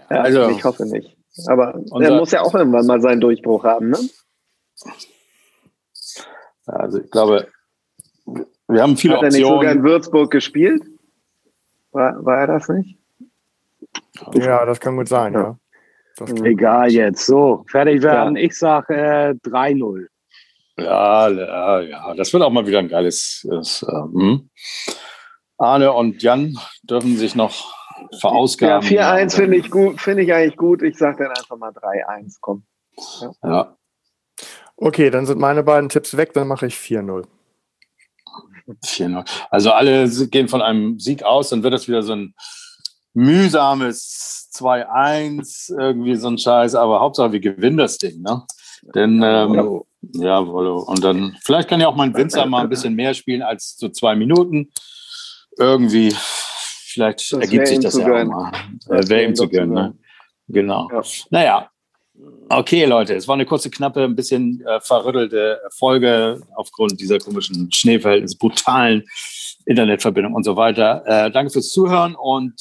Ja, 0.09 0.21
also, 0.21 0.49
ich 0.49 0.63
hoffe 0.63 0.85
nicht. 0.85 1.15
Aber 1.47 1.79
er 1.99 2.17
muss 2.17 2.31
ja 2.31 2.41
auch 2.41 2.53
irgendwann 2.53 2.85
mal 2.85 3.01
seinen 3.01 3.21
Durchbruch 3.21 3.63
haben, 3.63 3.89
ne? 3.91 3.99
Also 6.65 6.99
ich 6.99 7.11
glaube, 7.11 7.47
wir 8.67 8.81
haben 8.81 8.97
viele 8.97 9.15
Hat 9.15 9.23
er 9.23 9.27
Optionen. 9.27 9.49
nicht 9.49 9.59
sogar 9.59 9.71
in 9.71 9.83
Würzburg 9.83 10.31
gespielt? 10.31 10.83
War, 11.91 12.23
war 12.25 12.39
er 12.39 12.47
das 12.47 12.69
nicht? 12.69 12.97
Ja, 14.33 14.65
das 14.65 14.79
kann 14.79 14.97
gut 14.97 15.07
sein, 15.07 15.33
ja. 15.33 15.57
ja. 16.19 16.43
Egal 16.43 16.91
jetzt. 16.91 17.25
So, 17.25 17.63
fertig 17.69 18.01
werden. 18.01 18.35
Ja. 18.35 18.43
Ich 18.43 18.57
sage 18.57 18.93
äh, 18.95 19.49
3-0. 19.49 20.07
Ja, 20.77 21.29
ja, 21.29 21.81
ja, 21.81 22.13
das 22.15 22.33
wird 22.33 22.43
auch 22.43 22.49
mal 22.49 22.65
wieder 22.65 22.79
ein 22.79 22.87
geiles. 22.87 23.45
Das, 23.49 23.83
äh, 23.83 23.91
hm. 23.91 24.49
Arne 25.57 25.91
und 25.91 26.23
Jan 26.23 26.57
dürfen 26.83 27.17
sich 27.17 27.35
noch 27.35 27.73
verausgaben. 28.19 28.87
Ja, 28.89 29.13
4-1 29.13 29.35
finde 29.35 29.57
ich 29.57 29.69
gut, 29.69 30.01
finde 30.01 30.23
ich 30.23 30.33
eigentlich 30.33 30.57
gut. 30.57 30.81
Ich 30.81 30.97
sage 30.97 31.23
dann 31.23 31.33
einfach 31.33 31.57
mal 31.57 31.71
3-1, 31.71 32.37
komm. 32.41 32.63
Ja. 33.21 33.31
ja. 33.43 33.77
Okay, 34.75 35.11
dann 35.11 35.27
sind 35.27 35.39
meine 35.39 35.61
beiden 35.61 35.89
Tipps 35.89 36.17
weg, 36.17 36.33
dann 36.33 36.47
mache 36.47 36.65
ich 36.65 36.75
4-0. 36.75 37.25
4-0. 38.83 39.29
Also 39.49 39.71
alle 39.71 40.09
gehen 40.27 40.47
von 40.47 40.61
einem 40.61 40.99
Sieg 40.99 41.23
aus, 41.23 41.49
dann 41.49 41.61
wird 41.61 41.73
das 41.73 41.87
wieder 41.87 42.01
so 42.01 42.13
ein 42.13 42.33
mühsames 43.13 44.49
2-1, 44.53 45.77
irgendwie 45.77 46.15
so 46.15 46.27
ein 46.27 46.37
Scheiß, 46.37 46.75
aber 46.75 46.99
Hauptsache 46.99 47.31
wir 47.31 47.39
gewinnen 47.39 47.77
das 47.77 47.97
Ding, 47.97 48.21
ne? 48.21 48.43
Denn, 48.95 49.21
ähm, 49.23 49.81
ja, 50.13 50.47
Wollo. 50.47 50.79
Und 50.79 51.03
dann, 51.03 51.37
vielleicht 51.43 51.69
kann 51.69 51.79
ja 51.79 51.87
auch 51.87 51.95
mein 51.95 52.15
Winzer 52.15 52.45
mal 52.47 52.63
ein 52.63 52.69
bisschen 52.69 52.95
mehr 52.95 53.13
spielen 53.13 53.43
als 53.43 53.77
so 53.77 53.89
zwei 53.89 54.15
Minuten. 54.15 54.71
Irgendwie, 55.57 56.15
Vielleicht 56.93 57.31
das 57.31 57.39
ergibt 57.39 57.67
sich 57.67 57.79
das 57.79 57.97
ja 57.97 58.05
auch 58.05 58.25
mal. 58.25 58.51
Äh, 58.89 59.07
Wäre 59.07 59.23
ihm 59.23 59.35
zu 59.35 59.47
gönnen. 59.47 59.73
Ne? 59.73 59.97
Genau. 60.47 60.89
Ja. 60.91 61.01
Naja, 61.29 61.71
Okay, 62.49 62.85
Leute, 62.85 63.15
es 63.15 63.27
war 63.27 63.35
eine 63.35 63.45
kurze, 63.45 63.71
knappe, 63.71 64.03
ein 64.03 64.15
bisschen 64.15 64.61
äh, 64.67 64.79
verrüttelte 64.81 65.59
Folge 65.71 66.41
aufgrund 66.55 66.99
dieser 66.99 67.17
komischen 67.17 67.71
Schneeverhältnisse, 67.71 68.37
brutalen 68.37 69.03
Internetverbindung 69.65 70.33
und 70.33 70.43
so 70.43 70.55
weiter. 70.55 71.01
Äh, 71.05 71.31
danke 71.31 71.51
fürs 71.51 71.69
Zuhören 71.69 72.13
und 72.13 72.53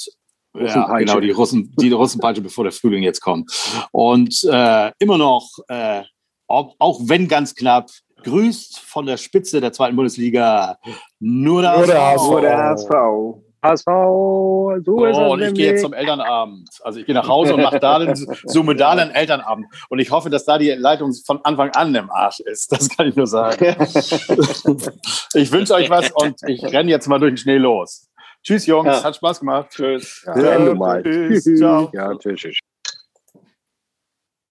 ja, 0.58 0.98
genau, 0.98 1.20
die 1.20 1.30
Russen, 1.30 1.72
die 1.78 1.90
Russenpeitsche, 1.90 2.42
bevor 2.42 2.64
der 2.64 2.72
Frühling 2.72 3.02
jetzt 3.02 3.20
kommt. 3.20 3.50
Und 3.92 4.44
äh, 4.50 4.90
immer 4.98 5.18
noch, 5.18 5.48
äh, 5.68 6.02
auch, 6.46 6.74
auch 6.78 7.00
wenn 7.04 7.28
ganz 7.28 7.54
knapp, 7.54 7.90
grüßt 8.24 8.80
von 8.80 9.06
der 9.06 9.16
Spitze 9.16 9.60
der 9.60 9.72
zweiten 9.72 9.96
Bundesliga 9.96 10.76
nur 11.18 11.62
der, 11.62 11.78
nur 11.78 11.86
der 11.86 12.02
HSV. 12.02 12.30
Nur 12.30 12.40
der 12.40 12.58
HSV. 12.58 12.90
HSV, 13.62 13.84
so 13.84 14.96
oh, 14.96 15.04
ist 15.04 15.18
es. 15.18 15.30
Und 15.30 15.42
ich 15.42 15.54
gehe 15.54 15.66
jetzt 15.72 15.82
zum 15.82 15.92
Elternabend. 15.92 16.68
Also 16.82 17.00
ich 17.00 17.06
gehe 17.06 17.14
nach 17.14 17.28
Hause 17.28 17.54
und 17.54 17.62
mache 17.62 17.78
da 17.78 17.98
den, 17.98 18.14
zoome 18.46 18.74
da 18.74 18.94
den 18.96 19.10
Elternabend. 19.10 19.66
Und 19.90 19.98
ich 19.98 20.10
hoffe, 20.10 20.30
dass 20.30 20.46
da 20.46 20.56
die 20.56 20.70
Leitung 20.70 21.12
von 21.26 21.40
Anfang 21.44 21.70
an 21.70 21.94
im 21.94 22.10
Arsch 22.10 22.40
ist. 22.40 22.72
Das 22.72 22.88
kann 22.88 23.08
ich 23.08 23.16
nur 23.16 23.26
sagen. 23.26 23.76
ich 25.34 25.52
wünsche 25.52 25.74
euch 25.74 25.90
was 25.90 26.10
und 26.12 26.36
ich 26.46 26.64
renne 26.64 26.90
jetzt 26.90 27.06
mal 27.06 27.18
durch 27.18 27.32
den 27.32 27.36
Schnee 27.36 27.58
los. 27.58 28.08
Tschüss, 28.42 28.66
Jungs. 28.66 28.86
Ja. 28.86 29.04
Hat 29.04 29.16
Spaß 29.16 29.40
gemacht. 29.40 29.70
Tschüss. 29.70 30.22
Ja, 30.26 30.38
ja, 30.38 31.02
tschüss. 31.02 31.44
Ciao. 31.56 31.90
Ja, 31.92 32.14
tschüss. 32.16 32.60